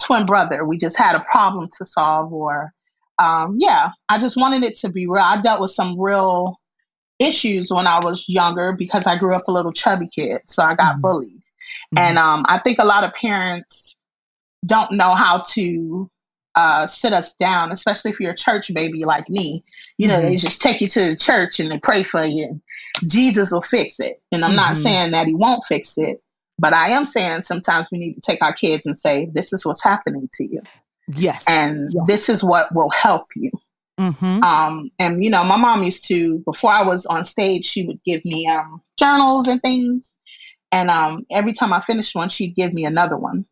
[0.01, 0.65] twin brother.
[0.65, 2.73] We just had a problem to solve, or
[3.17, 5.23] um, yeah, I just wanted it to be real.
[5.23, 6.59] I dealt with some real
[7.19, 10.75] issues when I was younger because I grew up a little chubby kid, so I
[10.75, 11.01] got mm-hmm.
[11.01, 11.41] bullied.
[11.95, 11.97] Mm-hmm.
[11.97, 13.95] And um, I think a lot of parents
[14.65, 16.09] don't know how to
[16.59, 19.63] uh, sit us down, especially if you're a church baby like me.
[19.97, 20.27] You know, mm-hmm.
[20.27, 22.61] they just take you to the church and they pray for you,
[23.05, 24.21] Jesus will fix it.
[24.33, 24.83] And I'm not mm-hmm.
[24.83, 26.21] saying that He won't fix it,
[26.57, 29.65] but I am saying sometimes we need to take our kids and say, "This is
[29.65, 30.61] what's happening to you."
[31.07, 31.45] Yes.
[31.47, 32.03] And yes.
[32.07, 33.51] this is what will help you.
[33.97, 34.43] Mm-hmm.
[34.43, 38.03] Um, and you know, my mom used to before I was on stage, she would
[38.03, 40.17] give me um, journals and things,
[40.73, 43.45] and um, every time I finished one, she'd give me another one.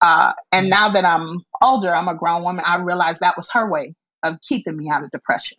[0.00, 0.70] Uh, and mm.
[0.70, 2.64] now that I'm older, I'm a grown woman.
[2.66, 5.58] I realized that was her way of keeping me out of depression.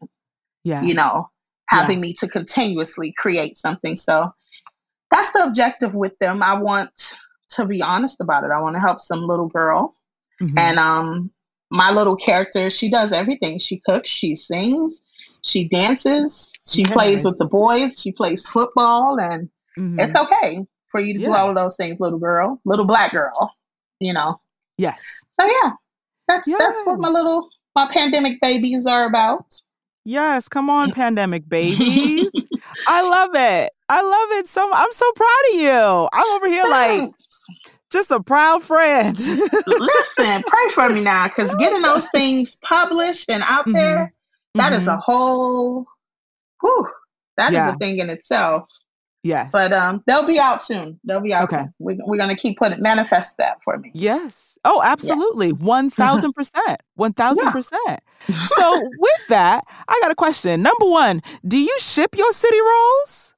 [0.64, 1.30] Yeah, you know,
[1.68, 2.04] having yeah.
[2.04, 3.96] me to continuously create something.
[3.96, 4.34] So
[5.10, 6.44] that's the objective with them.
[6.44, 7.18] I want
[7.52, 8.52] to be honest about it.
[8.52, 9.96] I want to help some little girl,
[10.42, 10.58] mm-hmm.
[10.58, 11.32] and um,
[11.72, 13.58] my little character, she does everything.
[13.58, 15.02] She cooks, she sings,
[15.42, 16.94] she dances, she yeah.
[16.94, 20.00] plays with the boys, she plays football, and mm-hmm.
[20.00, 21.28] it's okay for you to yeah.
[21.28, 23.52] do all of those things, little girl, little black girl,
[24.02, 24.36] you know.
[24.78, 25.02] Yes.
[25.30, 25.72] So yeah,
[26.28, 26.60] that's yes.
[26.60, 29.46] that's what my little my pandemic babies are about.
[30.04, 32.30] Yes, come on, pandemic babies.
[32.88, 33.72] I love it.
[33.88, 34.70] I love it so.
[34.74, 36.10] I'm so proud of you.
[36.12, 37.12] I'm over here like
[37.92, 39.18] just a proud friend.
[39.20, 43.74] Listen, pray for me now, because getting those things published and out mm-hmm.
[43.74, 44.14] there,
[44.56, 44.76] that mm-hmm.
[44.76, 45.86] is a whole,
[46.62, 46.88] whew,
[47.38, 47.70] that yeah.
[47.70, 48.70] is a thing in itself.
[49.24, 49.50] Yes.
[49.52, 51.00] But um, they'll be out soon.
[51.04, 51.64] They'll be out okay.
[51.64, 51.74] soon.
[51.80, 53.92] We, we're going to keep putting, manifest that for me.
[53.94, 54.58] Yes.
[54.66, 55.54] Oh, absolutely.
[55.54, 56.78] 1000%.
[57.00, 57.98] 1000%.
[58.28, 60.62] So, with that, I got a question.
[60.62, 63.34] Number one, do you ship your city rolls?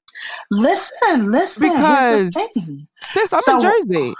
[0.51, 1.69] Listen, listen.
[1.69, 2.31] Because,
[2.99, 4.13] sis, I'm so, in Jersey.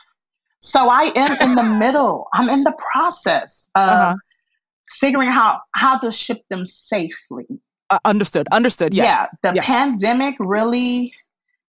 [0.62, 2.28] So I am in the middle.
[2.34, 4.16] I'm in the process of uh-huh.
[4.90, 7.46] figuring out how to ship them safely.
[7.90, 8.48] Uh, understood.
[8.54, 8.94] Understood.
[8.94, 9.06] Yes.
[9.44, 9.52] Yeah.
[9.52, 9.66] The yes.
[9.66, 11.14] pandemic really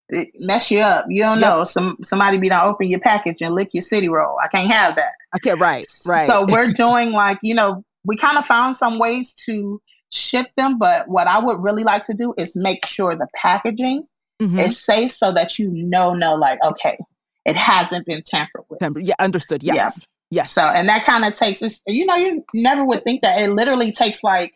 [0.09, 1.05] mess you up.
[1.09, 1.57] You don't yep.
[1.57, 1.63] know.
[1.63, 4.37] Some somebody be to open your package and lick your city roll.
[4.43, 5.13] I can't have that.
[5.37, 5.53] Okay.
[5.53, 5.85] Right.
[6.05, 6.27] Right.
[6.27, 10.77] So we're doing like you know we kind of found some ways to ship them,
[10.77, 14.07] but what I would really like to do is make sure the packaging
[14.41, 14.59] mm-hmm.
[14.59, 16.97] is safe so that you know know like okay
[17.45, 18.81] it hasn't been tampered with.
[19.01, 19.63] Yeah, understood.
[19.63, 19.75] Yes.
[19.75, 19.89] Yeah.
[20.31, 20.51] Yes.
[20.51, 23.51] So, and that kind of takes us, you know, you never would think that it
[23.51, 24.55] literally takes like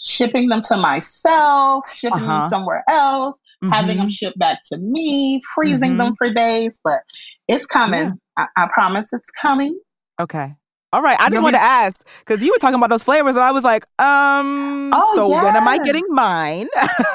[0.00, 2.40] shipping them to myself, shipping uh-huh.
[2.40, 3.72] them somewhere else, mm-hmm.
[3.72, 5.98] having them shipped back to me, freezing mm-hmm.
[5.98, 7.00] them for days, but
[7.48, 8.18] it's coming.
[8.38, 8.46] Yeah.
[8.56, 9.78] I, I promise it's coming.
[10.20, 10.54] Okay.
[10.90, 11.20] All right.
[11.20, 13.62] I just want to ask because you were talking about those flavors, and I was
[13.62, 15.44] like, um, oh, so yes.
[15.44, 16.66] when am I getting mine?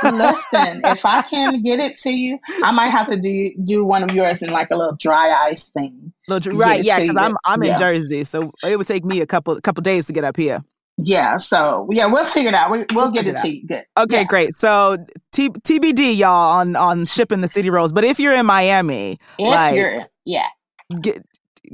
[0.04, 4.04] Listen, if I can get it to you, I might have to do do one
[4.04, 6.14] of yours in like a little dry ice thing.
[6.28, 6.84] Little, right?
[6.84, 7.74] Yeah, because I'm I'm yeah.
[7.74, 10.64] in Jersey, so it would take me a couple couple days to get up here.
[10.98, 12.72] Yeah, so yeah, we'll figure it out.
[12.72, 13.68] We, will we'll get it, it to you.
[13.68, 13.86] Good.
[13.98, 14.24] Okay, yeah.
[14.26, 14.56] great.
[14.56, 14.98] So
[15.32, 17.92] T- TBD, y'all, on on shipping the city rolls.
[17.92, 20.48] But if you're in Miami, if like, you're yeah,
[21.02, 21.26] get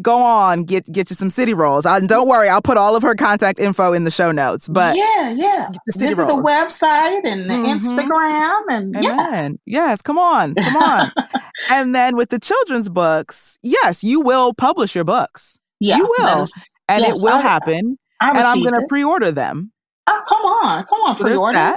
[0.01, 1.85] go on, get get you some city rolls.
[1.85, 4.69] I, don't worry, I'll put all of her contact info in the show notes.
[4.69, 6.31] But yeah, yeah, the Visit rolls.
[6.31, 7.99] the website and the mm-hmm.
[7.99, 9.59] Instagram and Amen.
[9.65, 9.87] yeah.
[9.89, 11.11] Yes, come on, come on.
[11.69, 15.59] and then with the children's books, yes, you will publish your books.
[15.79, 16.53] Yeah, you will, is,
[16.87, 17.97] and yes, it will I, happen.
[18.19, 19.71] I, and I'm going to pre-order them.
[20.07, 21.75] Oh, come on, come on, so pre-order.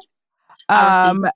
[0.68, 1.26] Um,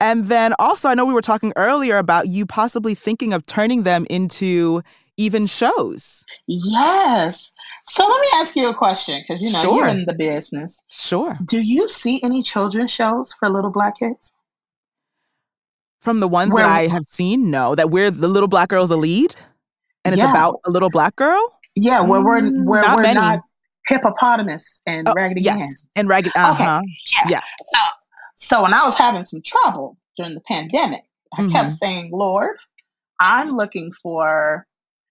[0.00, 3.82] and then also, I know we were talking earlier about you possibly thinking of turning
[3.82, 4.82] them into
[5.16, 6.24] even shows.
[6.46, 7.50] Yes.
[7.84, 9.76] So let me ask you a question because you know sure.
[9.78, 10.82] you're in the business.
[10.88, 11.38] Sure.
[11.44, 14.32] Do you see any children's shows for little black kids?
[16.00, 17.74] From the ones where, that I have seen, no.
[17.74, 19.34] That we're the little black girl's a lead,
[20.04, 20.30] and it's yeah.
[20.30, 21.58] about a little black girl.
[21.74, 23.20] Yeah, where we're where not we're many.
[23.20, 23.40] not
[23.86, 25.56] hippopotamus and oh, raggedy yes.
[25.56, 26.32] hands and raggedy.
[26.36, 26.80] Uh huh.
[26.82, 26.92] Okay.
[27.12, 27.28] Yeah.
[27.28, 27.40] yeah.
[27.72, 27.80] So
[28.36, 31.04] so when I was having some trouble during the pandemic,
[31.36, 31.52] I mm-hmm.
[31.52, 32.56] kept saying, Lord,
[33.18, 34.66] I'm looking for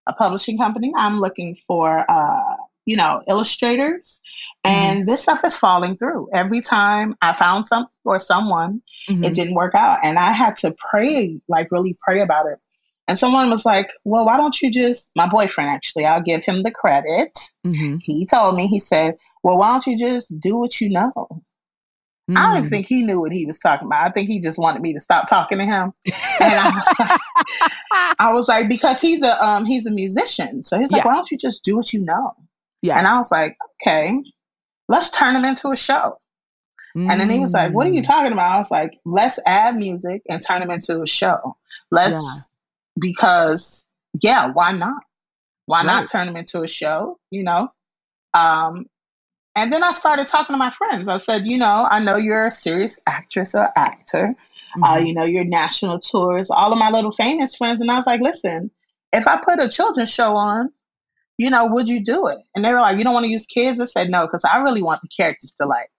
[0.08, 0.94] a publishing company.
[0.96, 4.22] I'm looking for, uh, you know, illustrators.
[4.66, 4.76] Mm-hmm.
[4.76, 6.30] And this stuff is falling through.
[6.34, 9.24] Every time I found something or someone, mm-hmm.
[9.24, 10.00] it didn't work out.
[10.04, 12.60] And I had to pray, like really pray about it.
[13.08, 16.64] And someone was like, well, why don't you just, my boyfriend actually, I'll give him
[16.64, 17.38] the credit.
[17.66, 17.98] Mm-hmm.
[18.02, 21.44] He told me, he said, well, why don't you just do what you know?
[22.30, 22.38] Mm.
[22.38, 22.70] I don't hmm.
[22.70, 24.08] think he knew what he was talking about.
[24.08, 25.94] I think he just wanted me to stop talking to him.
[26.42, 27.20] And I was like,
[28.20, 30.64] I was like, because he's a um he's a musician.
[30.64, 31.08] So he's like, yeah.
[31.08, 32.34] why don't you just do what you know?
[32.82, 32.98] Yeah.
[32.98, 34.18] And I was like, okay,
[34.88, 36.20] let's turn him into a show.
[36.98, 37.12] Mm.
[37.12, 38.08] And then he was like, what are you hmm.
[38.08, 38.56] talking about?
[38.56, 41.58] I was like, let's add music and turn him into a show.
[41.92, 42.55] Let's yeah.
[43.00, 43.88] Because
[44.22, 45.04] yeah, why not?
[45.66, 45.86] Why right.
[45.86, 47.20] not turn them into a show?
[47.32, 47.70] You know?
[48.34, 48.86] Um,
[49.56, 51.08] and then I started talking to my friends.
[51.08, 54.36] I said, you know, I know you're a serious actress or actor.
[54.76, 54.84] Uh, mm-hmm.
[54.84, 57.80] Uh, you know, your national tours, all of my little famous friends.
[57.80, 58.72] And I was like, listen,
[59.14, 60.72] if I put a children's show on,
[61.38, 62.40] you know, would you do it?
[62.54, 63.80] And they were like, you don't want to use kids?
[63.80, 65.90] I said, no, because I really want the characters to like,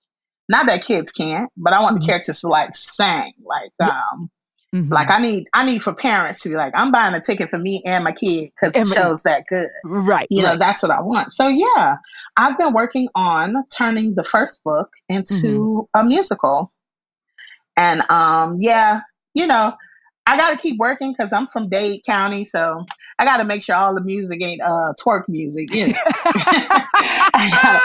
[0.48, 2.02] not that kids can't, but I want mm-hmm.
[2.02, 4.30] the characters to like sing, like, um,
[4.76, 4.92] Mm-hmm.
[4.92, 7.58] Like I need, I need for parents to be like, I'm buying a ticket for
[7.58, 9.68] me and my kid because the show's that good.
[9.84, 10.26] Right.
[10.30, 10.52] You right.
[10.52, 11.32] know, that's what I want.
[11.32, 11.96] So yeah,
[12.36, 16.00] I've been working on turning the first book into mm-hmm.
[16.00, 16.70] a musical.
[17.76, 19.00] And um, yeah,
[19.34, 19.74] you know,
[20.26, 22.84] I got to keep working because I'm from Dade County, so
[23.18, 25.72] I got to make sure all the music ain't uh twerk music.
[25.72, 25.92] You know?
[27.62, 27.80] gotta,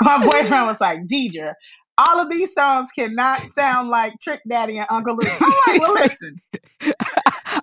[0.00, 1.54] my boyfriend was like, Deidra,
[1.98, 5.30] all of these songs cannot sound like Trick Daddy and Uncle Luke.
[5.40, 6.40] I'm like, well, listen.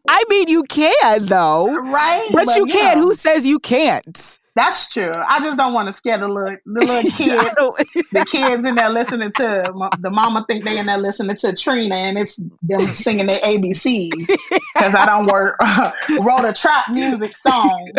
[0.08, 2.28] I mean, you can though, right?
[2.32, 2.98] But, but you, can't.
[3.00, 4.40] Who says you can't?
[4.54, 5.12] That's true.
[5.12, 8.90] I just don't want to scare the little the little kid, the kids in there
[8.90, 13.28] listening to the mama think they in there listening to Trina and it's them singing
[13.28, 15.58] their ABCs because I don't work
[16.22, 17.92] wrote a trap music song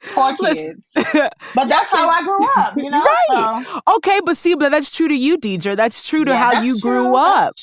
[0.00, 0.92] for kids.
[1.54, 3.02] But that's how I grew up, you know.
[3.02, 3.64] Right.
[3.66, 3.80] So.
[3.96, 5.74] Okay, but see, but that's true to you, Deidra.
[5.74, 7.02] That's true to yeah, how you true.
[7.02, 7.54] grew up.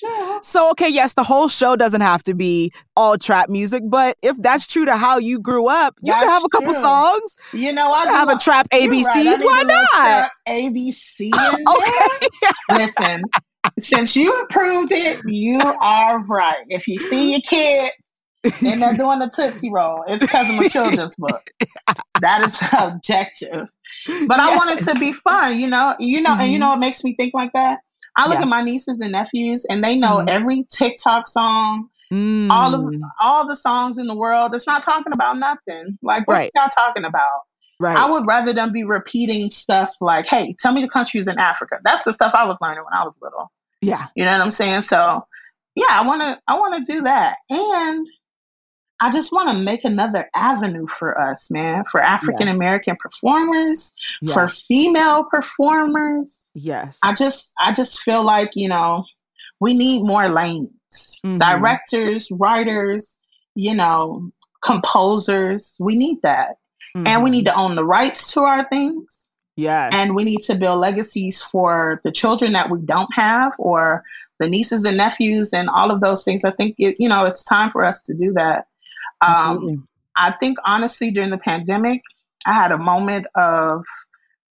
[0.42, 4.36] So okay, yes, the whole show doesn't have to be all trap music, but if
[4.38, 6.82] that's true to how you grew up, you that's can have a couple true.
[6.82, 7.38] songs.
[7.54, 9.06] You know, I have a trap ABCs.
[9.06, 9.41] Right.
[9.41, 10.32] Why not?
[10.47, 11.30] ABC.
[11.77, 12.27] okay.
[12.71, 13.23] Listen,
[13.80, 16.65] since you approved it, you are right.
[16.69, 17.91] If you see your kids
[18.63, 21.43] and they're doing the Tootsie Roll, it's because of my children's book.
[22.21, 23.69] That is objective.
[24.27, 25.95] But I want it to be fun, you know.
[25.99, 26.41] You know, mm-hmm.
[26.41, 27.80] and you know what makes me think like that?
[28.15, 28.43] I look yeah.
[28.43, 30.30] at my nieces and nephews and they know mm-hmm.
[30.30, 32.49] every TikTok song, mm.
[32.49, 34.56] all of all the songs in the world.
[34.56, 35.99] It's not talking about nothing.
[36.01, 36.51] Like what right.
[36.56, 37.41] y'all talking about?
[37.80, 37.98] Right.
[37.98, 41.78] I would rather them be repeating stuff like, hey, tell me the countries in Africa.
[41.84, 43.52] That's the stuff I was learning when I was little.
[43.82, 44.08] Yeah.
[44.16, 44.82] You know what I'm saying?
[44.82, 45.26] So
[45.76, 47.38] yeah, I wanna I wanna do that.
[47.50, 48.08] And
[49.00, 53.02] I just want to make another avenue for us, man, for African American yes.
[53.02, 54.34] performers, yes.
[54.34, 56.52] for female performers.
[56.56, 56.98] Yes.
[57.04, 59.06] I just I just feel like, you know,
[59.60, 60.72] we need more lanes.
[61.24, 61.38] Mm-hmm.
[61.38, 63.20] Directors, writers,
[63.54, 64.32] you know,
[64.63, 66.58] composers, we need that.
[66.95, 67.08] Mm-hmm.
[67.08, 69.30] And we need to own the rights to our things.
[69.56, 69.93] Yes.
[69.95, 74.04] And we need to build legacies for the children that we don't have or
[74.39, 76.45] the nieces and nephews and all of those things.
[76.45, 78.67] I think it, you know, it's time for us to do that.
[79.21, 82.02] Um, I think honestly during the pandemic,
[82.45, 83.84] I had a moment of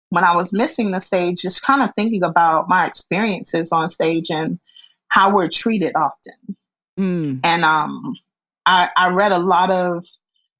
[0.09, 4.31] when I was missing the stage, just kind of thinking about my experiences on stage
[4.31, 4.59] and
[5.07, 6.57] how we're treated often.
[6.99, 7.41] Mm.
[7.43, 8.15] And um,
[8.65, 10.05] I, I read a lot of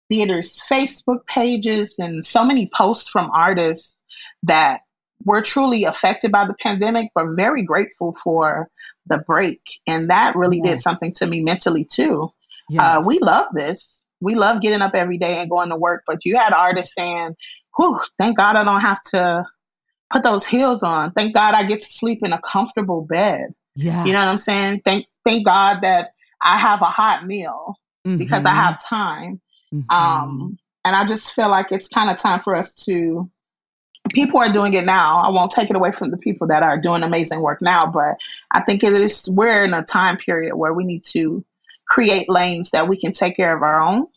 [0.09, 3.97] theater's Facebook pages and so many posts from artists
[4.43, 4.81] that
[5.23, 8.69] were truly affected by the pandemic, but very grateful for
[9.07, 9.61] the break.
[9.87, 10.75] And that really yes.
[10.75, 12.31] did something to me mentally too.
[12.69, 12.83] Yes.
[12.83, 14.05] Uh, we love this.
[14.21, 17.35] We love getting up every day and going to work, but you had artists saying,
[17.75, 19.45] whew, thank God I don't have to
[20.11, 21.11] put those heels on.
[21.11, 23.53] Thank God I get to sleep in a comfortable bed.
[23.75, 24.05] Yeah.
[24.05, 24.81] You know what I'm saying?
[24.85, 27.75] Thank thank God that I have a hot meal
[28.07, 28.17] mm-hmm.
[28.17, 28.59] because I mm-hmm.
[28.59, 29.41] have time.
[29.83, 29.89] Mm-hmm.
[29.89, 33.29] Um, and I just feel like it's kind of time for us to
[34.09, 35.21] people are doing it now.
[35.21, 38.17] I won't take it away from the people that are doing amazing work now, but
[38.51, 41.43] I think it is we're in a time period where we need to
[41.88, 44.07] create lanes that we can take care of our own.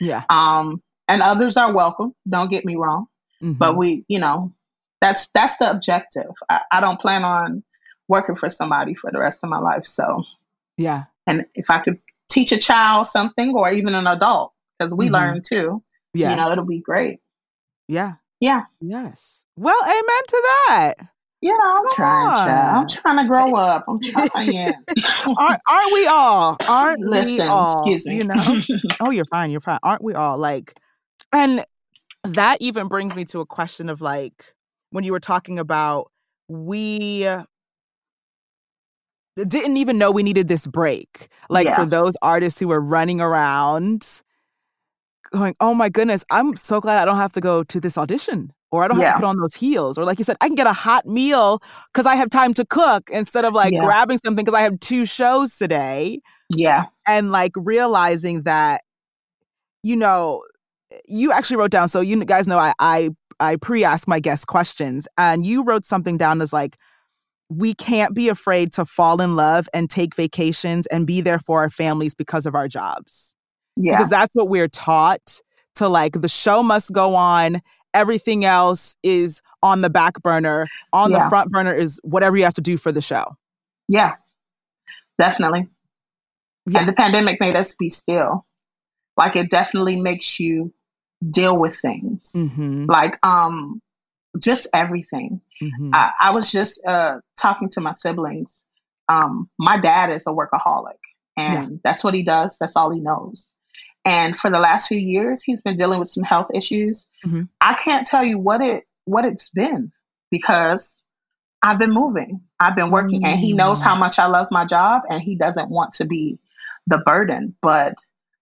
[0.00, 0.24] Yeah.
[0.28, 2.14] Um, and others are welcome.
[2.28, 3.06] Don't get me wrong,
[3.42, 3.52] mm-hmm.
[3.52, 4.52] but we, you know,
[5.00, 6.30] that's that's the objective.
[6.48, 7.62] I, I don't plan on
[8.08, 9.84] working for somebody for the rest of my life.
[9.84, 10.24] So,
[10.78, 11.04] yeah.
[11.26, 11.98] And if I could
[12.28, 14.53] teach a child something or even an adult,
[14.84, 15.14] because we mm-hmm.
[15.14, 17.18] learn too, yeah, you know, it'll be great.
[17.88, 18.14] Yeah.
[18.40, 18.62] Yeah.
[18.80, 19.44] Yes.
[19.56, 20.94] Well, amen to that.
[21.40, 22.76] You know, I'm Come trying, child.
[22.76, 23.84] I'm trying to grow up.
[23.86, 24.72] I'm trying.
[25.38, 26.56] aren't, aren't we all?
[26.66, 27.82] Aren't Listen, we all?
[27.82, 28.16] Excuse me.
[28.16, 28.60] You know?
[29.00, 29.50] oh, you're fine.
[29.50, 29.78] You're fine.
[29.82, 30.38] Aren't we all?
[30.38, 30.74] Like,
[31.32, 31.64] and
[32.24, 34.54] that even brings me to a question of like,
[34.90, 36.10] when you were talking about
[36.48, 37.26] we
[39.36, 41.28] didn't even know we needed this break.
[41.50, 41.76] Like yeah.
[41.76, 44.22] for those artists who were running around
[45.38, 48.52] going, oh my goodness, I'm so glad I don't have to go to this audition
[48.70, 49.96] or I don't have to put on those heels.
[49.98, 52.64] Or like you said, I can get a hot meal because I have time to
[52.64, 53.84] cook instead of like yeah.
[53.84, 56.20] grabbing something because I have two shows today.
[56.50, 56.84] Yeah.
[57.06, 58.82] And like realizing that,
[59.82, 60.42] you know,
[60.92, 64.20] eh, you actually wrote down, so you guys know I, I, I pre ask my
[64.20, 66.76] guests questions and you wrote something down as like,
[67.50, 71.60] we can't be afraid to fall in love and take vacations and be there for
[71.60, 73.33] our families because of our jobs.
[73.76, 73.96] Yeah.
[73.96, 75.40] Because that's what we're taught
[75.76, 77.60] to like the show must go on
[77.94, 80.66] everything else is on the back burner.
[80.92, 81.24] On yeah.
[81.24, 83.36] the front burner is whatever you have to do for the show.
[83.88, 84.14] Yeah,
[85.16, 85.68] definitely.
[86.66, 86.80] Yeah.
[86.80, 88.46] And the pandemic made us be still.
[89.16, 90.74] Like it definitely makes you
[91.30, 92.32] deal with things.
[92.34, 92.86] Mm-hmm.
[92.86, 93.80] Like um
[94.38, 95.40] just everything.
[95.62, 95.90] Mm-hmm.
[95.94, 98.64] I, I, was just uh talking to my siblings.
[99.08, 100.98] Um my dad is a workaholic
[101.36, 101.76] and yeah.
[101.84, 102.58] that's what he does.
[102.58, 103.54] That's all he knows.
[104.04, 107.06] And for the last few years, he's been dealing with some health issues.
[107.24, 107.42] Mm-hmm.
[107.60, 109.92] I can't tell you what it what it's been
[110.30, 111.04] because
[111.62, 112.42] I've been moving.
[112.60, 113.32] I've been working mm-hmm.
[113.32, 116.38] and he knows how much I love my job and he doesn't want to be
[116.86, 117.54] the burden.
[117.62, 117.94] But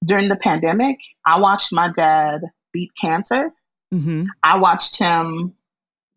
[0.05, 3.53] during the pandemic, I watched my dad beat cancer.
[3.95, 4.25] Mm-hmm.
[4.43, 5.55] I watched him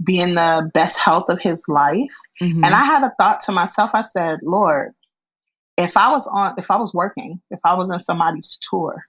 [0.03, 2.15] be in the best health of his life.
[2.41, 2.63] Mm-hmm.
[2.63, 4.93] And I had a thought to myself, I said, Lord,
[5.77, 9.05] if I was on if I was working, if I was in somebody's tour,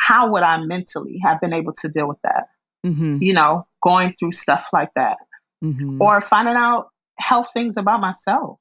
[0.00, 2.48] how would I mentally have been able to deal with that?
[2.84, 3.18] Mm-hmm.
[3.20, 5.18] You know, going through stuff like that,
[5.62, 6.00] mm-hmm.
[6.00, 8.58] or finding out health things about myself.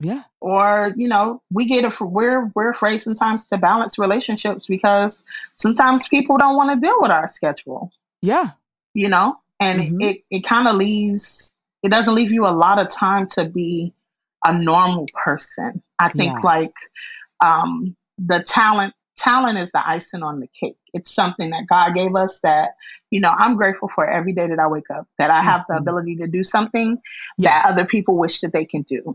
[0.00, 0.24] Yeah.
[0.40, 2.00] Or you know, we get it.
[2.00, 7.12] We're we're afraid sometimes to balance relationships because sometimes people don't want to deal with
[7.12, 7.92] our schedule.
[8.20, 8.50] Yeah.
[8.94, 10.00] You know, and mm-hmm.
[10.00, 11.60] it it kind of leaves.
[11.84, 13.94] It doesn't leave you a lot of time to be
[14.44, 15.80] a normal person.
[16.00, 16.40] I think yeah.
[16.42, 16.74] like
[17.40, 20.78] um, the talent talent is the icing on the cake.
[20.94, 22.76] It's something that God gave us that,
[23.10, 25.74] you know, I'm grateful for every day that I wake up, that I have mm-hmm.
[25.74, 26.98] the ability to do something
[27.38, 29.14] that other people wish that they can do.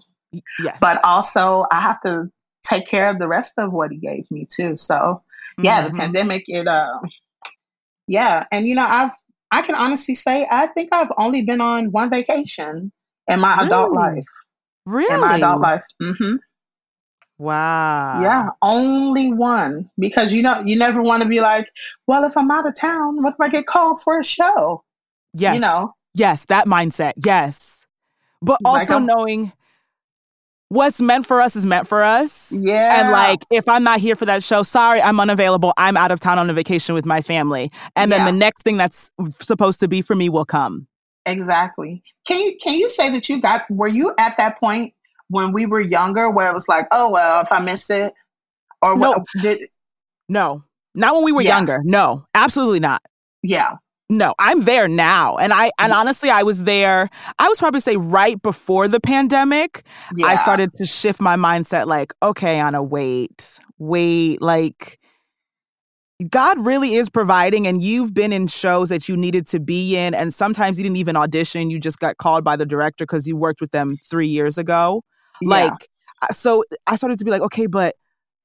[0.60, 0.78] Yes.
[0.80, 2.32] But also, I have to
[2.64, 4.76] take care of the rest of what He gave me too.
[4.76, 5.24] So,
[5.62, 5.96] yeah, mm-hmm.
[5.96, 7.00] the pandemic, it, uh,
[8.08, 8.46] yeah.
[8.52, 9.14] And, you know, I've,
[9.52, 12.92] I can honestly say, I think I've only been on one vacation
[13.28, 14.26] in my adult life.
[14.86, 15.14] Really?
[15.14, 15.84] In my adult life.
[16.02, 16.36] Mm-hmm.
[17.40, 18.22] Wow.
[18.22, 19.90] Yeah, only one.
[19.98, 21.68] Because you know, you never want to be like,
[22.08, 24.84] well, if I'm out of town, what if I get called for a show?
[25.34, 25.56] Yes.
[25.56, 25.94] You know?
[26.14, 27.14] Yes, that mindset.
[27.24, 27.86] Yes.
[28.42, 29.52] But also like knowing
[30.70, 32.52] what's meant for us is meant for us.
[32.52, 33.02] Yeah.
[33.02, 35.74] And like, if I'm not here for that show, sorry, I'm unavailable.
[35.78, 37.72] I'm out of town on a vacation with my family.
[37.96, 38.32] And then yeah.
[38.32, 40.88] the next thing that's supposed to be for me will come.
[41.26, 42.02] Exactly.
[42.26, 44.94] Can you can you say that you got were you at that point
[45.30, 48.14] when we were younger where it was like, oh well, if I miss it,
[48.86, 49.70] or no, what, did
[50.30, 50.62] no,
[50.96, 51.56] not when we were yeah.
[51.56, 51.82] younger.
[51.84, 53.02] No, absolutely not.
[53.44, 53.78] Yeah.
[54.10, 55.36] No, I'm there now.
[55.36, 57.10] And I and honestly I was there
[57.40, 59.84] I was probably say right before the pandemic.
[60.16, 60.28] Yeah.
[60.28, 63.60] I started to shift my mindset like, okay, Anna, wait.
[63.80, 64.98] Wait, like
[66.32, 70.16] God really is providing, and you've been in shows that you needed to be in,
[70.16, 71.70] and sometimes you didn't even audition.
[71.70, 75.04] You just got called by the director because you worked with them three years ago.
[75.42, 75.50] Yeah.
[75.50, 75.90] Like,
[76.32, 77.96] so I started to be like, okay, but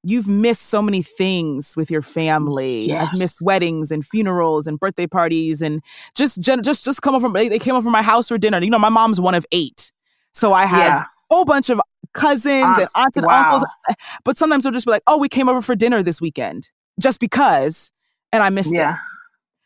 [0.05, 2.87] you've missed so many things with your family.
[2.89, 3.09] Yes.
[3.09, 5.83] I've missed weddings and funerals and birthday parties and
[6.15, 8.59] just just just come over from they came over from my house for dinner.
[8.63, 9.93] You know, my mom's one of eight.
[10.33, 11.03] So I have yeah.
[11.03, 11.81] a whole bunch of
[12.15, 13.55] cousins and aunts and wow.
[13.55, 13.71] uncles.
[13.91, 16.71] Eh, but sometimes they'll just be like, oh, we came over for dinner this weekend
[16.99, 17.93] just because
[18.33, 18.95] and I missed yeah.
[18.95, 18.99] it.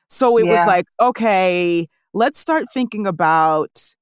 [0.08, 0.52] So it yeah.
[0.52, 3.94] was like, okay, let's start thinking about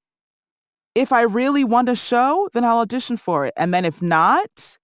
[0.95, 3.53] if I really want a show, then I'll audition for it.
[3.57, 4.77] And then if not,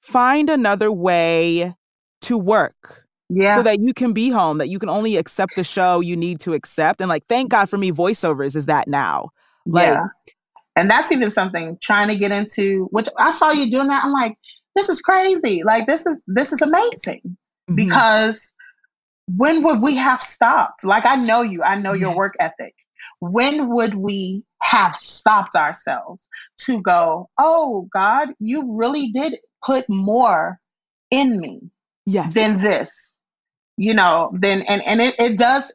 [0.00, 1.74] find another way
[2.22, 3.04] to work.
[3.28, 3.56] Yeah.
[3.56, 6.40] So that you can be home, that you can only accept the show you need
[6.40, 7.00] to accept.
[7.00, 9.30] And like, thank God for me, voiceovers is that now.
[9.66, 10.04] Like, yeah.
[10.76, 14.04] And that's even something trying to get into, which I saw you doing that.
[14.04, 14.36] I'm like,
[14.76, 15.62] this is crazy.
[15.64, 17.36] Like, this is, this is amazing
[17.68, 17.76] mhm.
[17.76, 18.54] because
[19.34, 20.84] when would we have stopped?
[20.84, 22.74] Like, I know you, I know your work ethic.
[23.20, 26.28] When would we have stopped ourselves
[26.62, 30.60] to go, oh, God, you really did put more
[31.10, 31.70] in me
[32.04, 32.34] yes.
[32.34, 33.18] than this,
[33.76, 35.72] you know, then, and, and it, it does.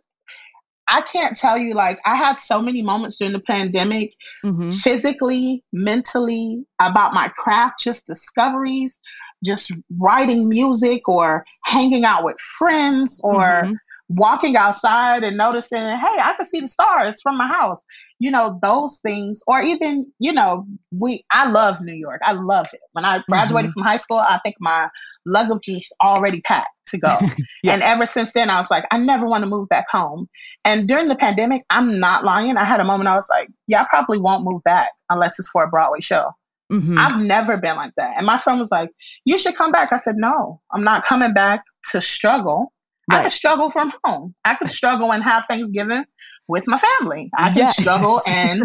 [0.87, 4.13] I can't tell you, like, I had so many moments during the pandemic
[4.43, 4.75] Mhm.
[4.75, 8.99] physically, mentally, about my craft, just discoveries,
[9.43, 13.75] just writing music or hanging out with friends or Mhm.
[14.15, 17.85] Walking outside and noticing, hey, I can see the stars from my house.
[18.19, 22.21] You know, those things, or even, you know, we I love New York.
[22.23, 22.79] I love it.
[22.91, 24.89] When I graduated from high school, I think my
[25.25, 27.17] luggage was already packed to go.
[27.67, 30.27] And ever since then, I was like, I never want to move back home.
[30.65, 32.57] And during the pandemic, I'm not lying.
[32.57, 35.47] I had a moment I was like, yeah, I probably won't move back unless it's
[35.49, 36.31] for a Broadway show.
[36.71, 36.97] Mhm.
[36.97, 38.15] I've never been like that.
[38.17, 38.89] And my friend was like,
[39.25, 39.89] You should come back.
[39.91, 42.71] I said, No, I'm not coming back to struggle.
[43.09, 44.35] I could struggle from home.
[44.45, 46.05] I could struggle and have Thanksgiving
[46.47, 47.29] with my family.
[47.37, 47.71] I can Yeah.
[47.71, 48.63] struggle and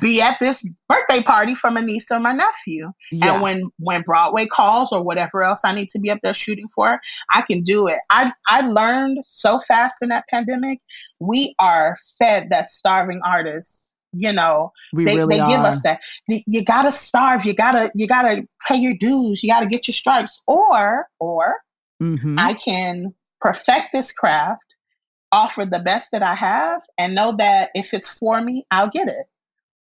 [0.00, 2.90] be at this birthday party for my niece or my nephew.
[3.10, 3.34] yeah.
[3.34, 6.68] And when when Broadway calls or whatever else I need to be up there shooting
[6.68, 7.00] for,
[7.30, 7.98] I can do it.
[8.10, 10.80] I I learned so fast in that pandemic.
[11.20, 13.92] We are fed that starving artists.
[14.14, 15.48] You know, we they, really they are.
[15.48, 19.66] give us that you, gotta starve you gotta you gotta pay your dues you gotta
[19.66, 21.56] get your stripes or or
[22.02, 22.38] Mhm.
[22.38, 24.64] i can perfect this craft
[25.32, 29.08] offer the best that i have and know that if it's for me i'll get
[29.08, 29.26] it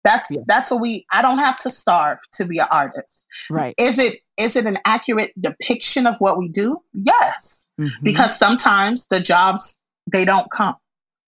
[0.03, 0.41] that's Yeah.
[0.47, 3.76] that's what we i don't have to starve to be an artist right.
[3.78, 7.91] is it is it an accurate depiction of what we do yes Mhm.
[8.01, 9.80] because sometimes the jobs
[10.12, 10.76] they don't come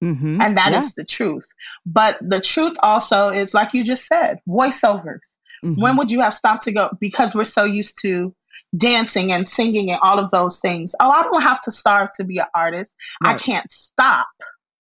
[0.04, 0.42] Mhm.
[0.42, 1.04] and that is Yeah.
[1.04, 1.48] the truth
[1.86, 5.80] but the truth also is like you just said voiceovers Mhm.
[5.82, 8.34] when would you have stopped to go because we're so used to
[8.76, 12.24] dancing and singing and all of those things oh i don't have to starve to
[12.24, 14.28] be an artist i can't stop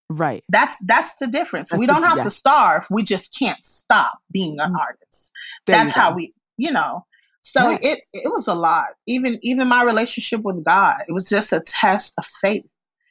[0.10, 0.44] right.
[0.50, 2.24] that's that's the difference That's we don't have yeah.
[2.24, 4.80] to starve we just can't stop being an Mm.
[4.80, 5.32] artist
[5.68, 7.06] There that's how we you know
[7.42, 7.80] so Yes.
[7.84, 11.60] it it was a lot even even my relationship with god it was just a
[11.60, 12.66] test of faith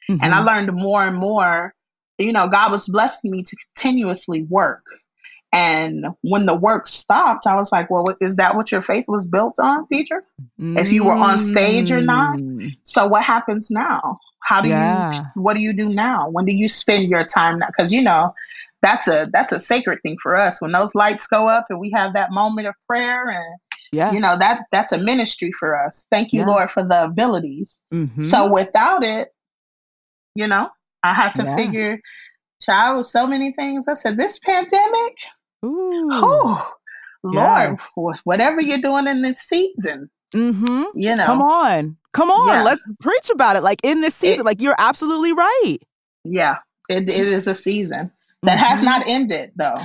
[0.09, 0.45] and I Mhm.
[0.47, 1.73] learned more and more.
[2.17, 4.83] You know, God was blessing me to continuously work.
[5.53, 9.05] And when the work stopped, I was like, well, what- is that what your faith
[9.07, 10.23] was built on, teacher?
[10.59, 12.37] if you were on stage or not?
[12.37, 12.75] Mm.
[12.83, 14.17] So what happens now?
[14.39, 15.11] How do Yeah.
[15.13, 16.29] you, what do you do now?
[16.29, 17.67] When do you spend your time now?
[17.67, 18.33] Because, you know,
[18.81, 20.59] that's a that's a sacred thing for us.
[20.61, 23.59] When those lights go up and we have that moment of prayer and
[23.93, 24.11] Yeah.
[24.11, 26.05] you know that that's a ministry for us.
[26.11, 26.47] Thank you, Yeah.
[26.47, 27.79] Lord, for the abilities.
[27.93, 28.19] Mhm.
[28.21, 29.29] So without it,
[30.35, 30.69] you know,
[31.03, 31.55] I had to Yeah.
[31.55, 31.99] figure,
[32.59, 33.87] child, so many things.
[33.87, 35.15] I said, this pandemic,
[35.63, 36.09] Ooh.
[36.11, 36.71] oh,
[37.23, 40.85] Lord, wh- whatever you're doing in this season, Mhm.
[40.95, 41.97] you know, Come on.
[42.13, 42.47] Come on.
[42.47, 42.63] Yeah.
[42.63, 43.63] Let's preach about it.
[43.63, 45.77] Like in this season, It- like you're absolutely right.
[46.23, 46.57] yeah,
[46.89, 48.11] it, it is a season
[48.43, 48.85] that has Mhm.
[48.85, 49.75] not ended though.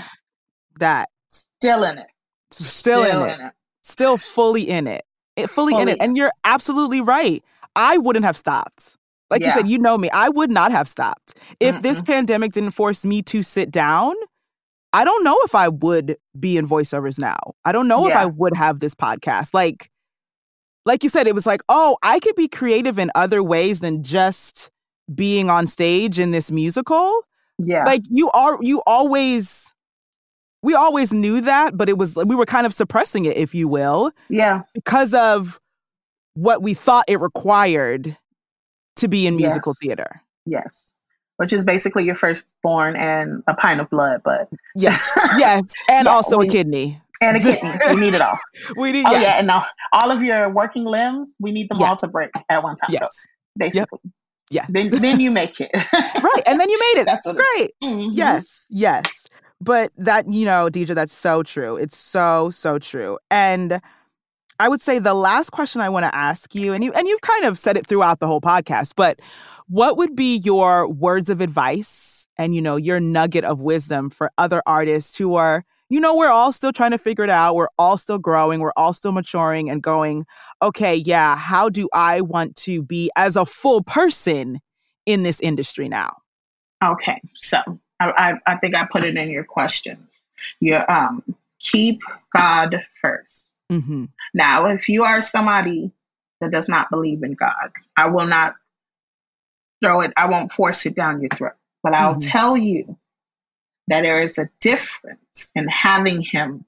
[0.80, 2.06] that Still in it.
[2.52, 3.52] still, in it.
[3.82, 5.04] Still fully in it.
[5.36, 5.98] It fully, in it.
[6.00, 7.42] And you're absolutely right.
[7.76, 8.96] I wouldn't have stopped.
[9.30, 10.08] Like you said, you know me.
[10.10, 11.34] I would not have stopped.
[11.60, 12.06] If this Mm-mm.
[12.06, 14.14] pandemic didn't force me to sit down,
[14.92, 17.38] I don't know if I would be in voiceovers now.
[17.64, 19.52] I don't know if I would have this podcast.
[19.52, 19.90] Like
[20.86, 24.02] like you said, it was like, oh, I could be creative in other ways than
[24.02, 24.70] just
[25.14, 27.22] being on stage in this musical.
[27.58, 27.84] Yeah.
[27.84, 29.72] Like you are you always
[30.62, 33.68] we always knew that, but it was we were kind of suppressing it, if you
[33.68, 34.62] will, yeah.
[34.74, 35.60] because of
[36.34, 38.16] what we thought it required
[38.96, 39.78] to be in musical Yes.
[39.88, 40.22] theater.
[40.46, 40.94] Yes.
[41.38, 45.00] Which is basically your firstborn and a pint of blood, but Yes,
[45.38, 47.00] yes, and Yeah, also we- a kidney.
[47.22, 47.70] and a kidney.
[47.94, 48.38] we need it all.
[48.76, 51.78] We need Oh yes, yeah, and now all of your working limbs, we need them
[51.78, 51.90] Yeah.
[51.90, 52.90] all to break at one time.
[52.94, 53.26] So yes,
[53.56, 54.00] basically,
[54.50, 54.66] Yeah.
[54.68, 55.70] then then you make it.
[55.74, 57.06] right, and then you made it.
[57.06, 57.36] That's what.
[57.36, 57.70] Great.
[57.84, 58.10] Mhm.
[58.14, 59.28] Yes, yes.
[59.60, 61.76] But that, you know, Deidra, that's so true.
[61.76, 63.18] It's so, so true.
[63.30, 63.80] And
[64.60, 67.20] I would say the last question I want to ask you, and you and you've
[67.20, 69.20] kind of said it throughout the whole podcast, but
[69.68, 74.30] what would be your words of advice and you know, your nugget of wisdom for
[74.38, 77.54] other artists who are, you know, we're all still trying to figure it out.
[77.54, 80.26] We're all still growing, we're all still maturing and going,
[80.62, 84.60] okay, yeah, how do I want to be as a full person
[85.06, 86.16] in this industry now?
[86.82, 87.58] Okay, so
[88.00, 88.10] I,
[88.46, 90.20] I, I think I put it in your questions.
[90.60, 91.22] You um
[91.58, 92.02] keep
[92.32, 94.06] God 1st Mm-hmm.
[94.34, 95.90] Now, if you are somebody
[96.40, 98.54] that does not believe in God, I will not
[99.82, 100.12] throw it.
[100.16, 102.30] I won't force it down your throat, but I'll Mhm.
[102.30, 102.98] tell you
[103.88, 106.64] that there is a difference in having Him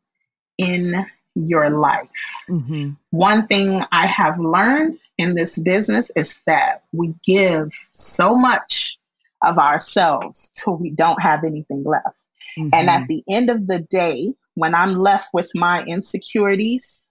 [0.58, 2.08] in your life.
[2.48, 2.90] Mm-hmm.
[3.10, 8.98] One thing I have learned in this business is that we give so much
[9.42, 12.18] of ourselves till we don't have anything left.
[12.58, 12.70] Mm-hmm.
[12.72, 17.06] And at the end of the day, when I'm left with my insecurities,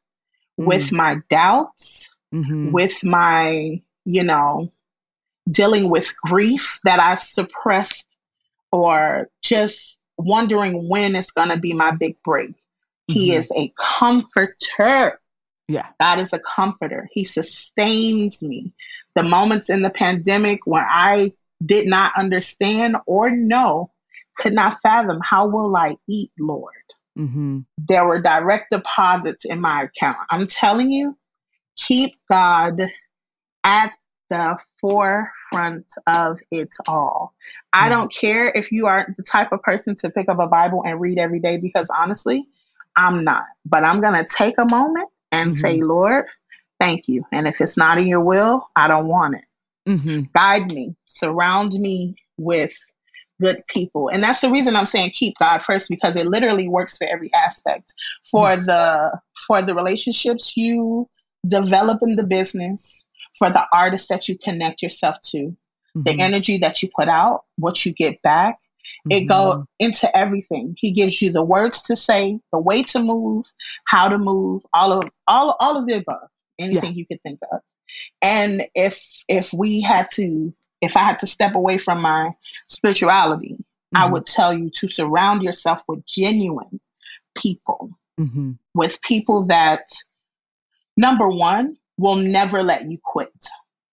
[0.57, 2.71] with my doubts, mm-hmm.
[2.71, 4.71] with my, you know,
[5.49, 8.13] dealing with grief that I've suppressed
[8.71, 12.53] or just wondering when it's going to be my big break.
[13.07, 13.39] He Mhm.
[13.39, 15.19] is a comforter.
[15.67, 15.87] yeah.
[15.99, 17.07] God is a comforter.
[17.11, 18.73] He sustains me.
[19.15, 21.33] The moments in the pandemic when I
[21.63, 23.91] did not understand or know,
[24.35, 26.73] could not fathom how will I eat, Lord?
[27.17, 27.59] Mm-hmm.
[27.77, 30.17] There were direct deposits in my account.
[30.29, 31.17] I'm telling you,
[31.75, 32.81] keep God
[33.63, 33.91] at
[34.29, 37.33] the forefront of it all.
[37.73, 40.83] I don't care if you are the type of person to pick up a Bible
[40.85, 42.47] and read every day because honestly,
[42.95, 43.45] I'm not.
[43.65, 45.53] But I'm going to take a moment and Mhm.
[45.53, 46.25] say, Lord,
[46.79, 47.25] thank you.
[47.31, 49.45] And if it's not in your will, I don't want it.
[49.87, 50.21] Mm-hmm.
[50.33, 52.73] Guide me, surround me with
[53.41, 54.09] good people.
[54.09, 57.33] And that's the reason I'm saying keep God first because it literally works for every
[57.33, 57.93] aspect.
[58.29, 58.65] For Yes.
[58.65, 61.09] the for the relationships you
[61.47, 63.05] develop in the business,
[63.37, 65.55] for the artists that you connect yourself to,
[65.95, 66.19] the Mhm.
[66.19, 68.59] energy that you put out, what you get back,
[69.09, 70.75] it go into everything.
[70.77, 73.45] He gives you the words to say, the way to move,
[73.85, 76.29] how to move, all of all all of the above,
[76.59, 77.59] anything you could think of.
[78.21, 82.31] And if if we had to, if I had to step away from my
[82.67, 83.57] spirituality,
[83.93, 84.11] I Mhm.
[84.11, 86.79] would tell you to surround yourself with genuine
[87.35, 88.57] people, Mhm.
[88.73, 89.91] with people that
[90.97, 93.47] number one will never let you quit.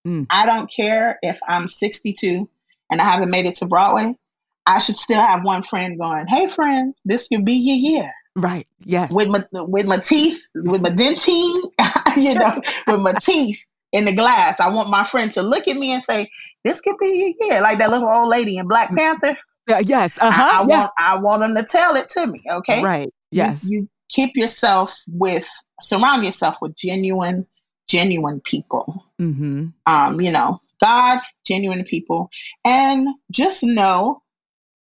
[0.07, 0.27] Mm.
[0.31, 2.49] I don't care if I'm 62
[2.91, 4.17] and I haven't made it to Broadway.
[4.65, 8.67] I should still have one friend going, "Hey, friend, this could be your year." Right.
[8.85, 9.11] Yes.
[9.11, 11.73] With my with my teeth, with my dentine,
[12.17, 13.59] you know, with my teeth
[13.93, 14.61] in the glass.
[14.61, 16.31] I want my friend to look at me and say,
[16.65, 19.37] "This could be your year," like that little old lady in Black Panther.
[19.69, 20.19] Yeah, yes.
[20.21, 20.43] I, Uh-huh.
[20.43, 20.67] I yeah.
[20.67, 22.43] want I want them to tell it to me.
[22.49, 23.13] Okay, Right.
[23.31, 23.69] Yes.
[23.69, 25.49] you, keep yourself with
[25.81, 27.47] surround yourself with genuine,
[27.89, 29.05] genuine people.
[29.21, 29.67] mm-hmm.
[29.87, 32.31] um, you know, God, genuine people,
[32.65, 34.23] and just know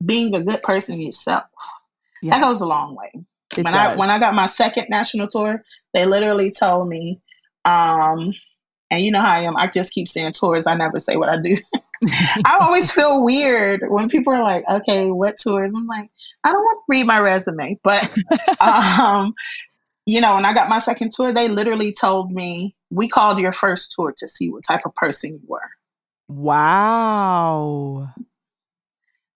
[0.05, 1.45] being a good person yourself.
[2.23, 2.35] Yes.
[2.35, 3.11] That goes a long way.
[3.57, 7.21] It when I when I got my second national tour, they literally told me,
[7.65, 8.33] um,
[8.91, 11.29] and you know how I am, I just keep saying tours, I never say what
[11.29, 11.57] I do.
[12.45, 15.75] I always feel weird when people are like, okay, what tours?
[15.75, 16.11] I'm like,
[16.43, 17.79] I don't want to read my resume.
[17.85, 18.11] But
[18.61, 19.35] um,
[20.07, 23.53] you know, when I got my second tour, they literally told me, we called your
[23.53, 25.61] first tour to see what type of person you were.
[26.29, 28.09] wow.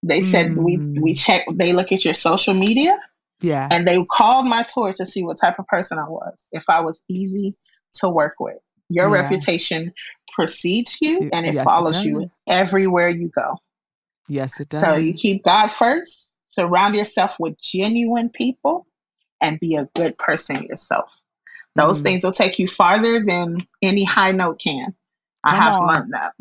[0.03, 1.01] They said we Mm.
[1.01, 1.45] we check.
[1.51, 2.95] They look at your social media,
[3.41, 3.67] Yeah.
[3.71, 6.49] and they called my tour to see what type of person I was.
[6.51, 7.55] If I was easy
[7.95, 9.21] to work with, your Yeah.
[9.21, 9.93] reputation
[10.33, 13.57] precedes you, and it yes, it follows you everywhere you go.
[14.27, 14.81] yes, it does.
[14.81, 16.33] So you keep God first.
[16.49, 18.87] Surround yourself with genuine people,
[19.41, 21.21] and be a good person yourself.
[21.75, 22.03] Those Mhm.
[22.03, 24.95] things will take you farther than any high note can.
[25.43, 25.87] I Come have on.
[25.87, 26.33] learned that.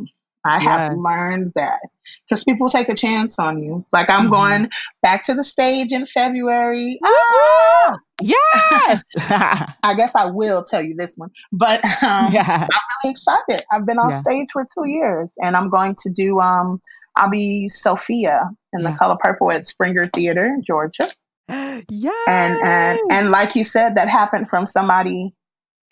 [0.45, 1.81] I have learned that
[2.29, 3.85] because people take a chance on you.
[3.93, 4.33] Like I'm Mhm.
[4.33, 4.71] going
[5.03, 7.01] back to the stage in February.
[7.03, 7.97] Ah!
[8.23, 9.03] Yes.
[9.19, 12.45] I guess I will tell you this one, but um, yeah.
[12.63, 12.69] I'm
[13.03, 13.65] really excited.
[13.73, 14.19] I've been on Yeah.
[14.19, 16.41] stage for two years, and I'm going to do.
[16.41, 16.81] Um,
[17.17, 18.91] I'll be Sofia in Yeah.
[18.91, 21.11] the Color Purple at Springer Theater in Georgia.
[21.49, 22.15] Yes.
[22.29, 25.35] and and and like you said that happened from somebody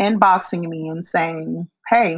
[0.01, 2.17] inboxing me and saying hey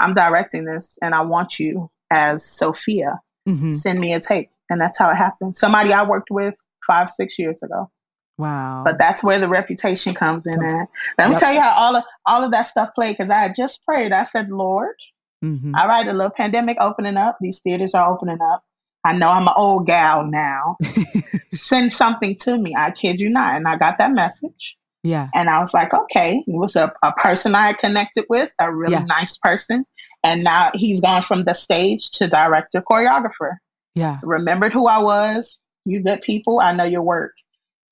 [0.00, 3.70] i'm directing this and i want you as sofia Mhm.
[3.74, 6.54] send me a tape and that's how it happened somebody i worked with
[6.86, 7.90] five six years ago
[8.38, 8.82] Wow.
[8.84, 11.40] but that's where the reputation comes in at let me Yep.
[11.40, 14.12] tell you how all of all of that stuff played because i had just prayed
[14.12, 14.96] i said lord
[15.44, 15.72] Mhm.
[15.76, 18.64] all right a little pandemic opening up these theaters are opening up
[19.04, 20.76] i know i'm an old gal now
[21.52, 25.30] send something to me i kid you not and i got that message yeah.
[25.34, 28.72] And I was like, okay, it was a, a person I had connected with, a
[28.72, 29.02] really Yeah.
[29.02, 29.84] nice person.
[30.22, 33.56] And now he's gone from the stage to director, choreographer.
[33.96, 34.20] Yeah.
[34.22, 35.58] Remembered who I was.
[35.84, 36.60] You good people.
[36.60, 37.32] I know your work.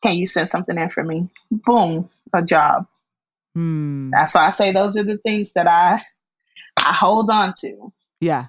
[0.02, 1.28] Can you send something in for me?
[1.50, 2.86] Boom, a job.
[3.54, 4.10] Hmm.
[4.10, 6.02] That's why I say those are the things that I
[6.76, 7.92] I hold on to.
[8.20, 8.46] Yeah.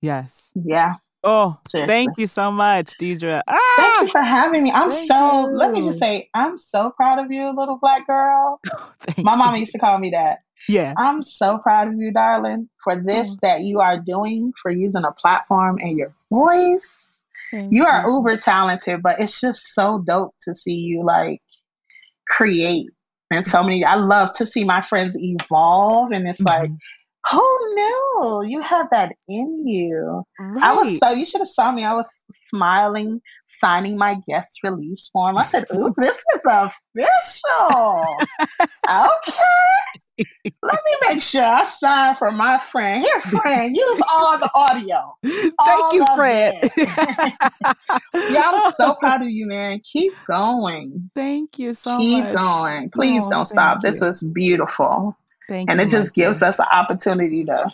[0.00, 0.52] Yes.
[0.54, 0.94] Yeah.
[1.24, 1.92] Oh, Seriously.
[1.92, 3.42] thank you so much, Deidra.
[3.48, 3.58] Ah!
[3.76, 4.70] Thank you for having me.
[4.70, 5.56] I'm so, you.
[5.56, 8.60] let me just say, I'm so proud of you, little black girl.
[9.18, 9.38] My you.
[9.38, 10.42] mama used to call me that.
[10.68, 10.94] Yeah.
[10.96, 13.40] I'm so proud of you, darling, for this mm.
[13.40, 17.05] that you are doing, for using a platform and your voice.
[17.50, 18.16] Thank you are you.
[18.16, 21.40] uber talented, but it's just so dope to see you like
[22.28, 22.88] create
[23.30, 26.62] and so many I love to see my friends evolve and it's mm-hmm.
[26.62, 26.70] like
[27.28, 30.22] Oh no, you have that in you.
[30.38, 30.62] Right.
[30.62, 31.82] I was so you should have saw me.
[31.82, 35.36] I was smiling, signing my guest release form.
[35.36, 38.16] I said, "Ooh, this is official."
[38.88, 40.00] okay.
[40.18, 43.02] Let me make sure I sign for my friend.
[43.02, 45.16] Here, friend, use all the audio.
[45.22, 46.70] Thank all you, friend.
[48.30, 49.80] yeah, I'm so proud of you, man.
[49.80, 51.10] Keep going.
[51.14, 52.28] Thank you so Keep much.
[52.28, 52.90] Keep going.
[52.90, 53.78] Please oh, don't stop.
[53.78, 53.90] You.
[53.90, 55.16] This was beautiful.
[55.48, 57.70] Thank and you, it just gives us an opportunity to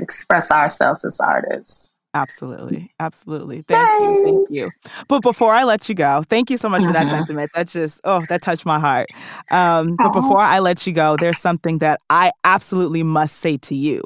[0.00, 1.95] express ourselves as artists.
[2.16, 2.90] Absolutely.
[2.98, 3.62] Absolutely.
[3.62, 4.24] Thank you.
[4.24, 4.70] Thank you.
[5.06, 7.50] But before I let you go, thank you so much for that sentiment.
[7.54, 9.10] That just, oh, that touched my heart.
[9.50, 13.74] Um, but before I let you go, there's something that I absolutely must say to
[13.74, 14.02] you.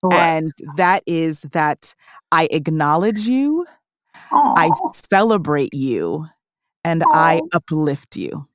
[0.00, 0.14] What?
[0.14, 1.94] And that is that
[2.32, 3.66] I acknowledge you,
[4.30, 4.54] Aww.
[4.56, 6.26] I celebrate you,
[6.82, 7.12] and Aww.
[7.12, 8.46] I uplift you.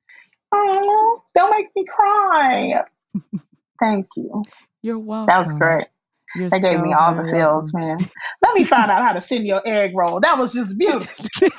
[0.52, 2.84] Oh, don't make me cry.
[3.80, 4.42] Thank you.
[4.82, 5.26] You're welcome.
[5.26, 5.86] That was great.
[6.36, 7.98] You're that gave me all the feels, man.
[8.42, 10.20] Let me find out how to send your egg roll.
[10.20, 11.26] That was just beautiful.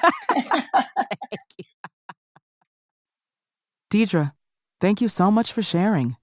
[3.91, 4.31] Deidra,
[4.79, 6.15] thank you so much for sharing.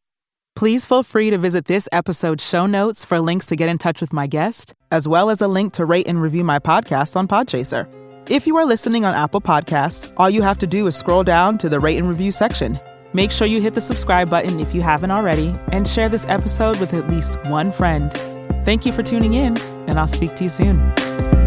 [0.56, 4.00] Please feel free to visit this episode's show notes for links to get in touch
[4.00, 7.28] with my guest, as well as a link to rate and review my podcast on
[7.28, 7.86] Podchaser.
[8.30, 11.58] If you are listening on Apple Podcasts, all you have to do is scroll down
[11.58, 12.80] to the rate and review section
[13.14, 16.78] Make sure you hit the subscribe button if you haven't already and share this episode
[16.78, 18.12] with at least one friend.
[18.68, 19.56] Thank you for tuning in,
[19.88, 21.37] and I'll speak to you soon.